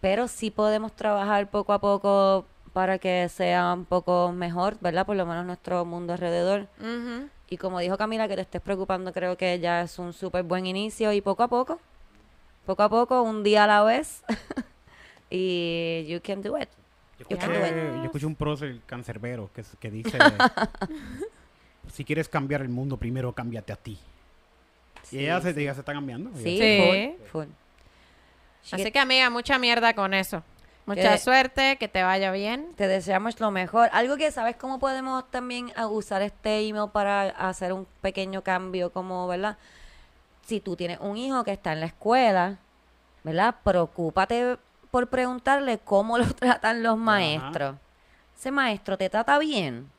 [0.00, 5.06] pero sí podemos trabajar poco a poco para que sea un poco mejor, ¿verdad?
[5.06, 6.66] Por lo menos nuestro mundo alrededor.
[7.50, 10.66] Y como dijo Camila, que te estés preocupando, creo que ya es un súper buen
[10.66, 11.80] inicio y poco a poco,
[12.66, 14.22] poco a poco, un día a la vez,
[15.30, 16.68] y you can do it.
[17.18, 20.18] Yo escuché, yo escuché un prócer cancerbero que, que dice,
[21.92, 23.98] si quieres cambiar el mundo, primero cámbiate a ti.
[25.10, 26.30] y ella se, ella se está cambiando.
[26.36, 27.14] Sí, Sí.
[27.18, 27.52] full, full.
[28.70, 30.42] Así que, amiga, mucha mierda con eso.
[30.88, 32.72] Mucha Que- suerte, que te vaya bien.
[32.74, 33.90] Te deseamos lo mejor.
[33.92, 38.90] Algo que sabes cómo podemos también ah, usar este email para hacer un pequeño cambio,
[38.90, 39.58] como, ¿verdad?
[40.46, 42.56] Si tú tienes un hijo que está en la escuela,
[43.22, 43.54] ¿verdad?
[43.62, 44.56] Preocúpate
[44.90, 47.76] por preguntarle cómo lo tratan los maestros.
[48.38, 49.90] Ese maestro te trata bien.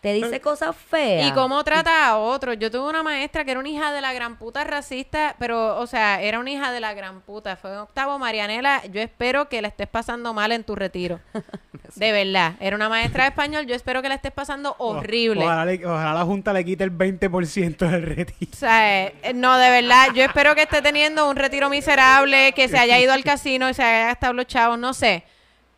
[0.00, 1.28] Te dice cosas feas.
[1.28, 2.56] Y cómo trata a otros.
[2.58, 5.86] Yo tuve una maestra que era una hija de la gran puta racista, pero, o
[5.86, 7.56] sea, era una hija de la gran puta.
[7.56, 8.84] Fue en octavo, Marianela.
[8.86, 11.18] Yo espero que la estés pasando mal en tu retiro.
[11.96, 12.54] De verdad.
[12.60, 13.64] Era una maestra de español.
[13.66, 15.44] Yo espero que la estés pasando horrible.
[15.44, 18.50] Ojalá, le- ojalá la Junta le quite el 20% del retiro.
[18.52, 22.68] O sea, eh, no, de verdad, yo espero que esté teniendo un retiro miserable, que
[22.68, 25.24] se haya ido al casino y se haya gastado los chavos, no sé.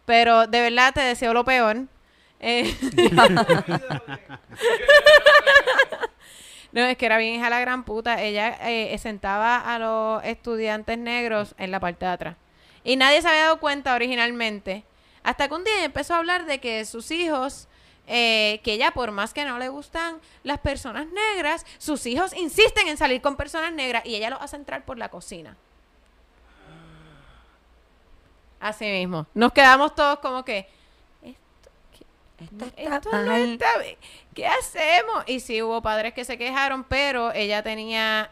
[0.06, 1.82] Pero de verdad te deseo lo peor.
[2.40, 2.72] Eh,
[6.72, 8.22] no, es que era bien hija la gran puta.
[8.22, 12.36] Ella eh, sentaba a los estudiantes negros en la parte de atrás.
[12.84, 14.84] Y nadie se había dado cuenta originalmente.
[15.22, 17.68] Hasta que un día empezó a hablar de que sus hijos,
[18.06, 22.88] eh, que ella por más que no le gustan las personas negras, sus hijos insisten
[22.88, 25.56] en salir con personas negras y ella los hace entrar por la cocina.
[28.60, 29.26] Así mismo.
[29.34, 30.77] Nos quedamos todos como que, esto, ¿qué-
[32.40, 33.52] Esto está esto no mal.
[33.52, 33.96] está bien.
[34.34, 35.24] ¿Qué hacemos?
[35.26, 38.30] Y sí hubo padres que se quejaron, pero ella tenía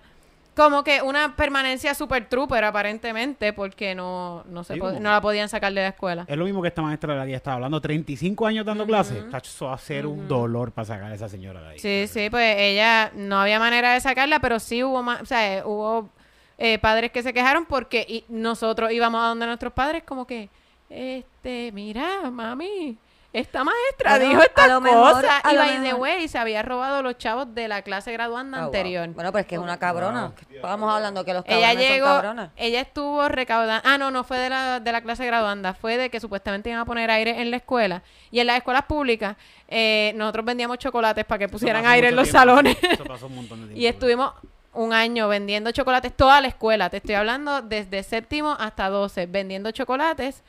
[0.57, 5.71] como que una permanencia super trooper aparentemente porque no, no, se no la podían sacar
[5.73, 6.25] de la escuela.
[6.27, 7.79] Es lo mismo que esta maestra de la día estaba hablando.
[7.79, 9.23] 35 años dando clases.
[9.45, 11.79] Eso va a ser un dolor para sacar a esa señora de ahí.
[11.79, 15.59] Sí, sí, pues ella no había manera de sacarla, pero sí hubo más, o sea,
[15.59, 16.09] eh, hubo
[16.57, 20.49] eh, padres que se quejaron porque y nosotros íbamos a donde nuestros padres como que,
[20.89, 22.97] este, mira, mami,
[23.39, 27.19] esta maestra Bueno, dijo a esta cosa y by the way se había robado los
[27.19, 28.67] chavos de la clase graduanda Ah, wow.
[28.69, 29.09] anterior.
[29.11, 30.33] Bueno, pero es que es una cabrona.
[30.51, 32.51] Estábamos hablando que los Ella cabrones llegó, son cabronas.
[32.57, 36.11] ella estuvo recaudando, ah, no, no fue de la, de la clase graduanda, fue de
[36.11, 38.03] que supuestamente iban a poner aire en la escuela.
[38.31, 39.37] Y en las escuelas públicas,
[39.69, 42.39] eh, nosotros vendíamos chocolates para que pusieran aire en los tiempo.
[42.39, 42.77] salones.
[42.83, 43.81] Eso pasó un montón de tiempo.
[43.81, 44.33] Y estuvimos
[44.73, 49.71] un año vendiendo chocolates, toda la escuela, te estoy hablando desde séptimo hasta 12, vendiendo
[49.71, 50.43] chocolates.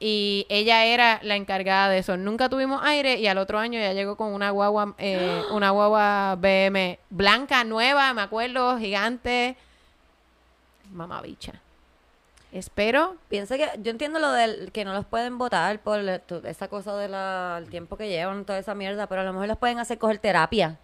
[0.00, 2.16] Y ella era la encargada de eso.
[2.16, 6.36] Nunca tuvimos aire y al otro año ya llegó con una guagua, eh, una guagua
[6.38, 9.56] BM blanca, nueva, me acuerdo, gigante.
[10.92, 11.52] Mamabicha.
[12.52, 13.16] Espero.
[13.28, 16.96] Piensa que yo entiendo lo del que no los pueden votar por tu- esa cosa
[16.96, 20.18] del tiempo que llevan, toda esa mierda, pero a lo mejor los pueden hacer coger
[20.18, 20.78] terapia.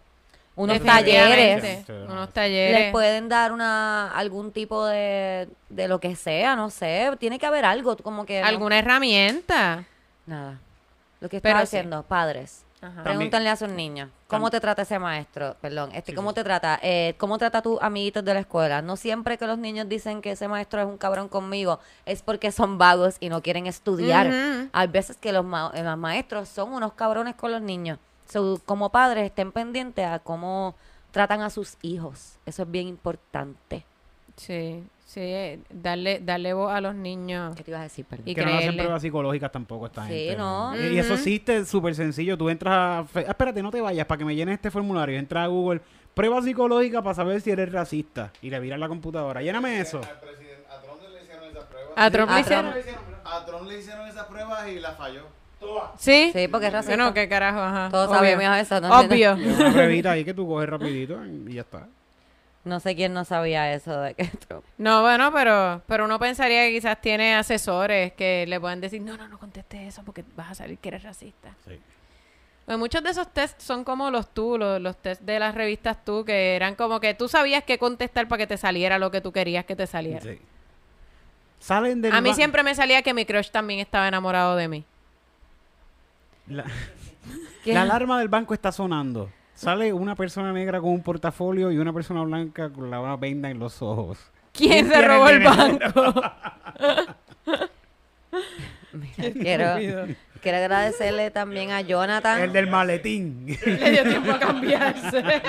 [0.57, 1.85] Unos talleres.
[2.09, 2.81] Unos talleres.
[2.81, 7.11] Les pueden dar una algún tipo de, de lo que sea, no sé.
[7.19, 8.41] Tiene que haber algo, como que...
[8.41, 9.85] no- Alguna herramienta.
[10.27, 10.59] Nada.
[11.21, 11.43] Lo que sí.
[11.79, 12.65] haciendo, padres.
[12.81, 13.03] Ajá.
[13.03, 14.11] Pregúntenle a sus niños.
[14.29, 15.57] ¿Cómo te trata ese maestro?
[15.61, 16.79] Perdón, este, ¿cómo te trata?
[16.83, 18.83] Eh, ¿Cómo trata a tus amiguitos de la escuela?
[18.83, 22.53] No siempre que los niños dicen que ese maestro es un cabrón conmigo, es porque
[22.53, 24.27] son vagos y no quieren estudiar.
[24.73, 27.99] Hay veces que los, ma- eh, los maestros son unos cabrones con los niños.
[28.29, 30.75] So, como padres, estén pendientes a cómo
[31.11, 32.37] tratan a sus hijos.
[32.47, 33.85] Eso es bien importante.
[34.37, 35.21] Sí, sí.
[35.21, 37.55] eh, Darle, darle voz a los niños.
[37.55, 38.29] ¿Qué te ibas a decir, perdón?
[38.29, 38.83] Y que no hacen creerle.
[38.83, 40.37] pruebas psicológicas tampoco esta Sí, gente.
[40.37, 40.75] ¿no?
[40.77, 42.37] Y y eso existe súper sencillo.
[42.37, 43.05] Tú entras a...
[43.05, 45.17] fe- ah, espérate, no te vayas para que me llenes este formulario.
[45.19, 45.81] Entra a Google.
[46.15, 48.33] Prueba psicológica para saber si eres racista.
[48.43, 49.41] Y le miras la computadora.
[49.43, 50.01] Lléname eso.
[50.01, 51.93] A Trump le hicieron esas pruebas.
[51.97, 52.31] A Trump
[53.69, 55.23] le hicieron- esas pruebas y las falló.
[55.99, 56.31] ¿Sí?
[56.33, 56.97] Sí, porque es racista.
[56.97, 57.89] Bueno, qué carajo, ajá.
[57.91, 58.19] Todos Obvio.
[58.33, 58.99] sabíamos eso, ¿no?
[59.01, 59.33] Obvio.
[59.33, 61.87] Es una pruebita ahí que tú coges rapidito y ya está.
[62.65, 66.63] No sé quién no sabía eso de que Trump- No, bueno, pero, pero uno pensaría
[66.65, 70.51] que quizás tiene asesores que le pueden decir, no, no, no conteste eso porque vas
[70.53, 71.51] a salir que eres racista.
[71.69, 71.79] Sí.
[72.65, 76.03] Pues muchos de esos tests son como los tú, los, los tests de las revistas
[76.03, 79.21] tú, que eran como que tú sabías qué contestar para que te saliera lo que
[79.21, 80.23] tú querías que te saliera.
[80.23, 80.39] Sí.
[81.61, 84.85] Salen del A mí siempre me salía que mi crush también estaba enamorado de mí.
[86.47, 86.65] La,
[87.63, 87.73] ¿Qué?
[87.73, 89.31] la alarma del banco está sonando.
[89.55, 93.59] Sale una persona negra con un portafolio y una persona blanca con la venda en
[93.59, 94.19] los ojos.
[94.53, 96.15] ¿Quién se robó el banco?
[98.93, 100.07] Mira, quiero,
[100.41, 102.43] quiero agradecerle también a Jonathan.
[102.43, 103.47] El del maletín.
[103.65, 105.23] Le dio tiempo a cambiarse.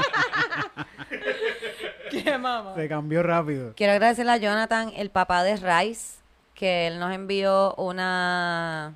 [2.09, 2.73] ¿Qué mamá?
[2.75, 3.73] Se cambió rápido.
[3.75, 6.19] Quiero agradecerle a Jonathan, el papá de Rice,
[6.53, 8.95] que él nos envió una,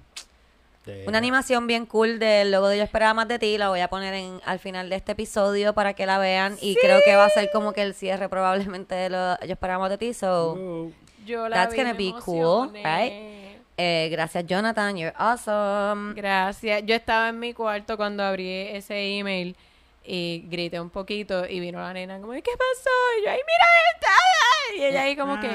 [1.05, 3.57] una animación bien cool del logo de Yo Esperaba Más de Ti.
[3.57, 6.57] La voy a poner en, al final de este episodio para que la vean.
[6.61, 9.79] Y creo que va a ser como que el cierre probablemente de lo, Yo Esperaba
[9.79, 10.13] Más de Ti.
[10.13, 10.91] So.
[11.25, 13.59] Yo la That's gonna be cool, emocioné.
[13.77, 16.15] eh, gracias Jonathan, you're awesome.
[16.15, 16.83] Gracias.
[16.85, 19.55] Yo estaba en mi cuarto cuando abrí ese email
[20.03, 22.89] y grité un poquito y vino la nena como, ¿qué pasó?
[23.19, 24.77] Y yo, ¡ay, mira esta!
[24.77, 25.49] Y ella ahí como que...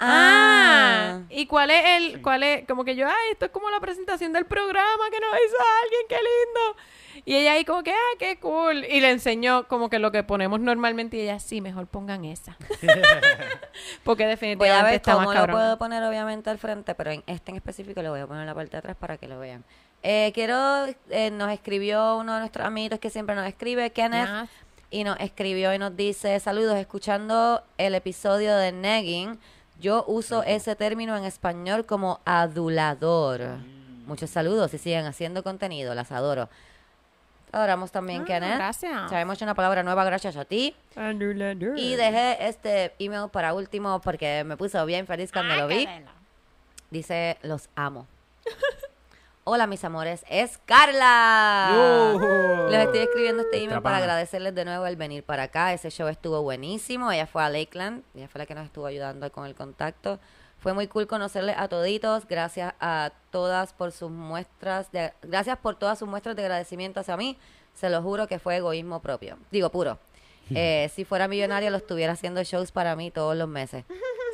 [0.00, 1.20] Ah.
[1.20, 3.80] Ah, ¿y cuál es el, cuál es, como que yo, ay, esto es como la
[3.80, 6.76] presentación del programa que nos hizo alguien, qué lindo.
[7.26, 8.84] Y ella ahí como que, ah, qué cool.
[8.86, 12.56] Y le enseñó como que lo que ponemos normalmente y ella, sí, mejor pongan esa.
[14.04, 17.10] Porque Voy definitivamente a ver está cómo más lo puedo poner obviamente al frente, pero
[17.10, 19.28] en este en específico lo voy a poner en la parte de atrás para que
[19.28, 19.64] lo vean.
[20.02, 24.46] Eh, quiero, eh, nos escribió uno de nuestros amiguitos que siempre nos escribe, Kenneth, Ah.
[24.90, 29.38] y nos escribió y nos dice, saludos, escuchando el episodio de Negging,
[29.80, 33.40] yo uso ese término en español como adulador.
[33.40, 34.06] Mm.
[34.06, 36.48] Muchos saludos y sigan haciendo contenido, las adoro.
[37.52, 38.54] Adoramos también, Ah, Kenneth.
[38.56, 39.10] gracias.
[39.10, 40.74] Sabemos una palabra nueva gracias a ti.
[41.76, 45.88] Y dejé este email para último porque me puso bien feliz cuando lo vi.
[46.90, 48.06] Dice, los amo.
[49.52, 51.72] Hola, mis amores, es Carla.
[51.74, 52.68] Yo.
[52.68, 55.72] Les estoy escribiendo este email para agradecerles de nuevo el venir para acá.
[55.72, 57.10] Ese show estuvo buenísimo.
[57.10, 58.04] Ella fue a Lakeland.
[58.14, 60.20] Ella fue la que nos estuvo ayudando con el contacto.
[60.60, 62.28] Fue muy cool conocerles a toditos.
[62.28, 65.12] Gracias a todas por sus muestras de...
[65.22, 67.36] Gracias por todas sus muestras de agradecimiento hacia mí.
[67.74, 69.36] Se lo juro que fue egoísmo propio.
[69.50, 69.98] Digo, puro.
[70.52, 73.84] Eh, si fuera millonario, lo estuviera haciendo shows para mí todos los meses.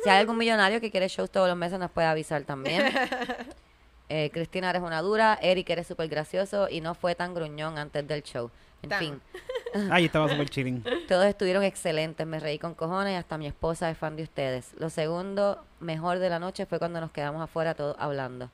[0.03, 2.91] Si hay algún millonario que quiere shows todos los meses, nos puede avisar también.
[4.09, 5.37] Eh, Cristina, eres una dura.
[5.41, 8.49] Eric, eres súper gracioso y no fue tan gruñón antes del show.
[8.83, 8.99] En Tan.
[8.99, 9.21] fin,
[9.91, 10.83] Ahí estaba súper chilling.
[11.07, 12.25] todos estuvieron excelentes.
[12.25, 14.73] Me reí con cojones y hasta mi esposa es fan de ustedes.
[14.77, 18.49] Lo segundo mejor de la noche fue cuando nos quedamos afuera todos hablando.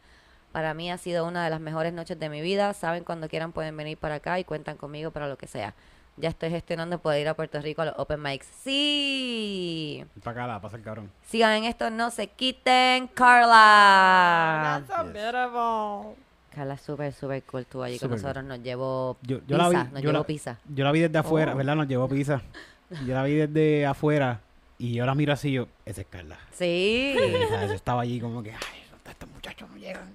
[0.51, 2.74] Para mí ha sido una de las mejores noches de mi vida.
[2.74, 5.74] Saben, cuando quieran pueden venir para acá y cuentan conmigo para lo que sea.
[6.18, 8.45] Ya estoy gestionando poder ir a Puerto Rico a los Open Mics.
[8.64, 10.05] ¡Sí!
[10.24, 11.09] Para acá, la pasa el cabrón.
[11.28, 13.07] Sigan en esto, no se quiten.
[13.07, 14.84] Carla.
[14.88, 16.16] That's so beautiful.
[16.53, 17.61] Carla es súper, súper cool.
[17.61, 18.43] Estuvo allí con nosotros.
[18.45, 19.57] Nos llevó Yo, yo pizza.
[19.57, 20.57] la vi, nos yo llevó la, pizza.
[20.70, 21.57] yo la vi desde afuera, Oh.
[21.57, 21.76] ¿verdad?
[21.76, 22.41] Nos llevó pizza.
[23.07, 24.39] Yo la vi desde afuera
[24.78, 26.38] y yo la miro así yo, esa es Carla.
[26.51, 27.16] Sí.
[27.18, 27.70] Y, ¿sabes?
[27.70, 30.11] Yo estaba allí como que, ay, estos muchachos no llegan.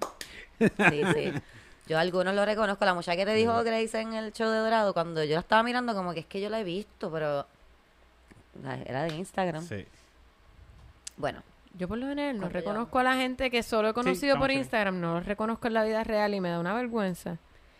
[0.59, 1.33] Sí, sí.
[1.89, 2.85] Yo algunos lo reconozco.
[2.85, 5.63] La muchacha que te dijo Grace en el show de Dorado, cuando yo la estaba
[5.63, 7.47] mirando, como que es que yo la he visto, pero
[8.85, 9.67] era de Instagram.
[9.67, 9.85] Sí.
[11.17, 11.41] Bueno,
[11.73, 14.51] Yo por lo general no ¿Cuánto reconozco a la gente que solo he conocido por.
[14.51, 17.37] Instagram, no los reconozco en la vida real y me da una vergüenza.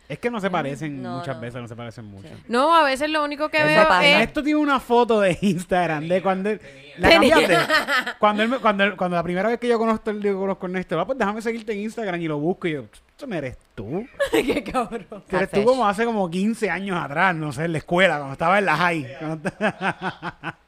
[0.10, 1.42] Es que no se parecen no, muchas no.
[1.42, 2.28] veces, no se parecen mucho.
[2.30, 2.44] Sí.
[2.48, 4.08] No, a veces lo único que Eso veo pasa.
[4.08, 4.28] es...
[4.28, 6.60] Esto tiene una foto de Instagram de cuando él,
[6.98, 7.36] la Tenía.
[7.36, 7.74] cambiaste.
[8.20, 10.70] Cuando, él me- cuando, él- cuando la primera vez que yo conozco, yo conozco a
[10.70, 13.56] Néstor, ah, pues déjame seguirte en Instagram y lo busco y yo, ¿esto no eres
[13.76, 14.06] tú?
[14.32, 15.06] Qué cabrón.
[15.30, 18.58] Eres tú como hace como 15 años atrás, no sé, en la escuela, cuando estaba
[18.60, 19.08] en la high.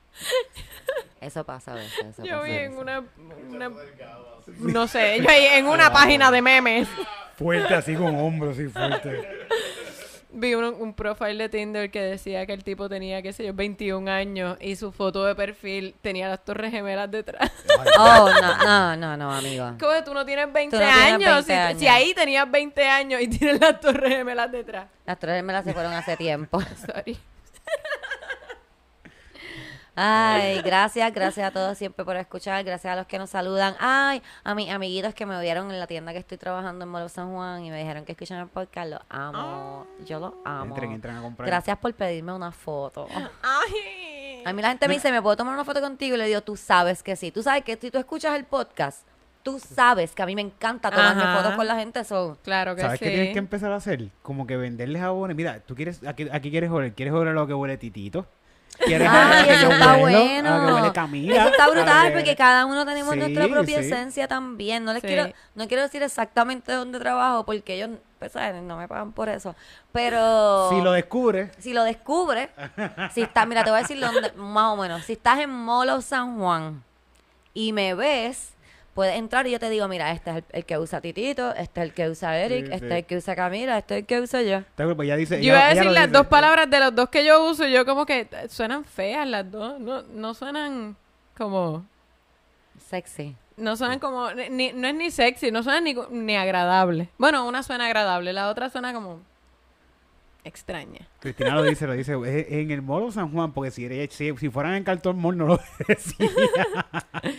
[1.22, 1.99] Eso pasa a veces.
[2.05, 3.03] eso Yo pasa vi en una,
[3.49, 3.72] una-
[4.59, 6.88] No sé, yo ahí en una página de memes
[7.38, 9.28] fuerte así con hombros, así fuerte.
[10.34, 13.53] vi un, un profile de Tinder que decía que el tipo tenía, qué sé yo,
[13.53, 17.51] 21 años y su foto de perfil tenía las torres gemelas detrás.
[17.97, 19.74] Oh, no, no, no, no, amigo.
[19.80, 21.36] ¿Cómo que tú no tienes 20, Tú no tienes años?
[21.36, 21.80] 20 si, años.
[21.80, 24.88] si ahí tenías 20 años y tienes las torres gemelas detrás.
[25.05, 26.61] Las tres me las se fueron hace tiempo.
[26.86, 27.17] Sorry.
[29.96, 33.76] Ay, gracias, gracias a todos siempre por escuchar, gracias a los que nos saludan.
[33.80, 37.10] Ay, a mis amiguitos que me odiaron en la tienda que estoy trabajando en Molo
[37.10, 40.74] San Juan y me dijeron que escuchan el podcast, los amo, yo los amo.
[40.76, 41.48] Entren, entren a comprar.
[41.48, 43.08] Gracias por pedirme una foto.
[43.44, 44.44] Ay.
[44.46, 46.16] A mí la gente me dice, ¿me puedo tomar una foto contigo?
[46.16, 47.32] Y le digo, tú sabes que sí.
[47.32, 49.06] Tú sabes que si tú escuchas el podcast,
[49.44, 51.38] tú sabes que a mí me encanta tomarme Ajá.
[51.38, 52.04] fotos con la gente.
[52.06, 53.06] So, Claro que ¿Sabes sí.
[53.06, 54.08] qué tienes que empezar a hacer?
[54.24, 55.36] Como que venderles jabones.
[55.36, 58.26] Mira, tú quieres, aquí, aquí quieres oler, quieres oler lo que huele titito.
[58.84, 60.49] ¿Quieres Ay, eso yo está bueno.
[60.55, 61.36] A lo que huele Camila.
[61.41, 63.86] Eso está brutal que- porque cada uno tenemos Sí, nuestra propia sí.
[63.86, 64.84] esencia también.
[64.84, 65.07] No les Sí.
[65.07, 68.61] quiero, no quiero decir exactamente dónde trabajo porque ellos, pues, ¿sabes?
[68.63, 69.55] no me pagan por eso.
[69.91, 72.49] Pero Si lo descubres, si lo descubres,
[73.13, 75.03] si está, mira, te voy a decir dónde, más o menos.
[75.03, 76.84] Si estás en Molo San Juan
[77.53, 78.53] y me ves,
[78.94, 81.80] puedes entrar y yo te digo, mira, este es el, el que usa Titito, este
[81.82, 82.94] es el que usa Eric, Sí, este sí.
[82.94, 84.62] es el que usa Camila, este es el que usa yo.
[84.96, 85.36] pues ya dice.
[85.44, 86.18] Yo ella- iba a decir las dice.
[86.18, 89.50] dos palabras de los dos que yo uso y yo como que suenan feas las
[89.50, 89.80] dos.
[89.80, 90.96] No, no suenan
[91.38, 91.86] como...
[92.89, 93.36] Sexy.
[93.58, 94.32] No suenan como...
[94.32, 97.10] Ni, no es ni sexy, no suenan ni, ni agradable.
[97.18, 99.20] Bueno, una suena agradable, la otra suena como...
[100.44, 101.08] Extraña.
[101.20, 102.14] Cristina lo dice, lo dice.
[102.50, 105.46] En el Molo San Juan, porque si, era- si, si fueran en Cartón Mall no
[105.46, 106.30] lo decía.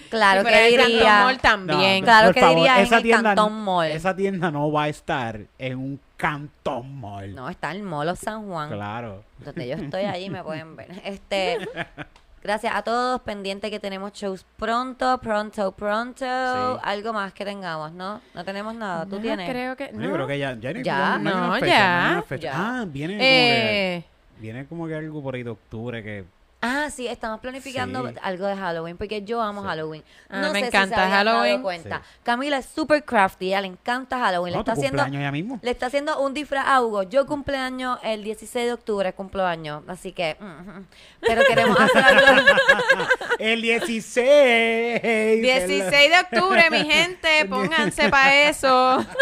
[0.09, 1.25] Claro Si que el diría.
[1.25, 2.01] Mall también.
[2.01, 3.91] No, Claro que favor, diría en esa el tienda, Cantón Mall.
[3.91, 7.35] Esa tienda no va a estar en un Cantón Mall.
[7.35, 8.71] No, está en Molo San Juan.
[8.71, 9.25] Claro.
[9.39, 10.89] Donde yo estoy allí me pueden ver.
[11.05, 11.59] Este,
[12.43, 16.25] gracias a todos, pendiente que tenemos shows pronto, pronto, pronto.
[16.83, 18.21] Algo más que tengamos, ¿no?
[18.35, 19.05] No tenemos nada.
[19.07, 19.49] ¿Tú No, tienes?
[19.49, 19.91] creo que...
[19.93, 20.13] Yo No.
[20.15, 20.55] creo que ya.
[20.55, 21.19] Ya, no, fecha, ya.
[21.19, 22.43] no hay una fecha.
[22.45, 22.53] Ya.
[22.55, 24.05] Ah, viene como, que, Eh,
[24.39, 26.25] viene como que algo por ahí de octubre que.
[26.65, 28.15] Ah, sí, estamos planificando Sí.
[28.23, 29.67] algo de Halloween, porque yo amo Sí.
[29.69, 30.05] Halloween.
[30.31, 31.63] Ah, no me sé encanta si se habían dado Halloween.
[31.63, 31.99] cuenta.
[32.05, 32.19] Sí.
[32.23, 34.53] Camila es super crafty, ella le encanta Halloween.
[34.53, 35.59] No, le está haciendo cumpleaños ya mismo.
[35.61, 37.03] Le está haciendo un disfraz a Hugo.
[37.03, 39.83] Yo cumpleaños el 16 de octubre, cumplo años.
[39.89, 40.37] Así que.
[40.39, 40.45] mm,
[40.79, 40.87] mm.
[41.21, 42.49] Pero queremos hacer algo.
[43.41, 45.03] El 16.
[45.43, 49.05] 16 de octubre, mi gente, pónganse para eso.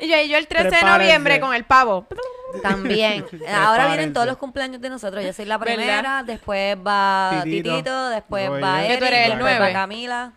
[0.00, 2.06] Y yo, y yo el 13 de noviembre con el pavo.
[2.62, 3.22] También.
[3.22, 3.88] Ahora Prepárense.
[3.88, 5.24] vienen todos los cumpleaños de nosotros.
[5.24, 5.74] Yo soy la ¿Verdad?
[5.74, 7.70] primera, después va Titito.
[7.76, 9.72] Titito, después Voy va Eric, tú eres el después va nueve.
[9.72, 10.32] Camila.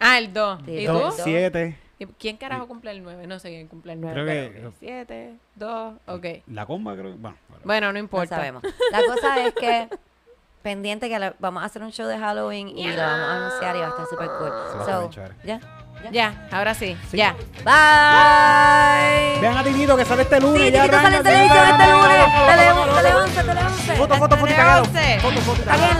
[0.00, 0.60] Ah, el 2.
[0.64, 1.22] Sí, ¿Y dos, tú?
[1.24, 1.78] Siete.
[1.98, 3.26] ¿Y ¿Quién carajo cumple el 9?
[3.26, 4.14] No sé quién cumple el 9.
[4.52, 6.26] Creo que- 7, 2, ok.
[6.46, 7.12] La comba, creo.
[7.12, 7.62] que- Bueno, bueno.
[7.64, 8.36] Bueno, no No importa.
[8.36, 8.62] sabemos.
[8.92, 9.88] La cosa es que
[10.62, 13.74] pendiente que le- vamos a hacer un show de Halloween y lo vamos a anunciar
[13.76, 14.52] y va a estar súper cool.
[14.70, 15.34] Se va a So, poner chévere.
[16.04, 16.10] Ya.
[16.10, 16.96] Ya, ahora sí.
[17.10, 17.16] Sí.
[17.16, 17.34] Ya.
[17.64, 19.40] Bye.
[19.40, 20.62] Vean a Titito que sale este lunes.
[20.62, 22.18] Sí, ya Titito sale este lunes.
[22.18, 23.28] vamos, Tele vamos, 11, tele vamos.
[23.28, 23.96] 11, tele 11.
[23.96, 24.82] Foto, foto, foto, y Tele taguéalo.
[24.82, 25.18] 11.
[25.20, 25.40] Foto,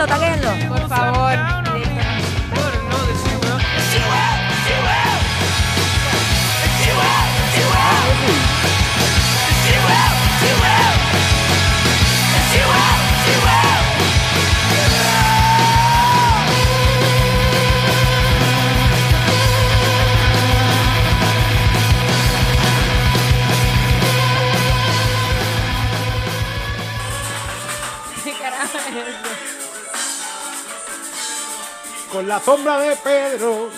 [0.09, 0.69] y.
[0.69, 1.68] Por favor.
[32.12, 33.70] Con la sombra de Pedro,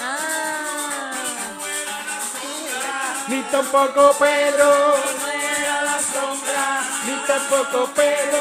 [0.00, 1.10] Ah,
[3.26, 4.94] ni tampoco Pedro,
[7.04, 8.38] ni tampoco Pedro,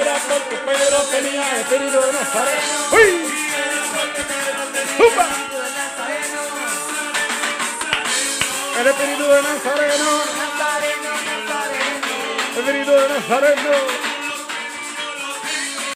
[0.00, 2.90] era porque Pedro tenía espíritu de Nazareno.
[2.92, 3.32] ¡Uy!
[8.80, 10.22] El espíritu de Nazareno,
[12.54, 14.11] espíritu de Nazareno.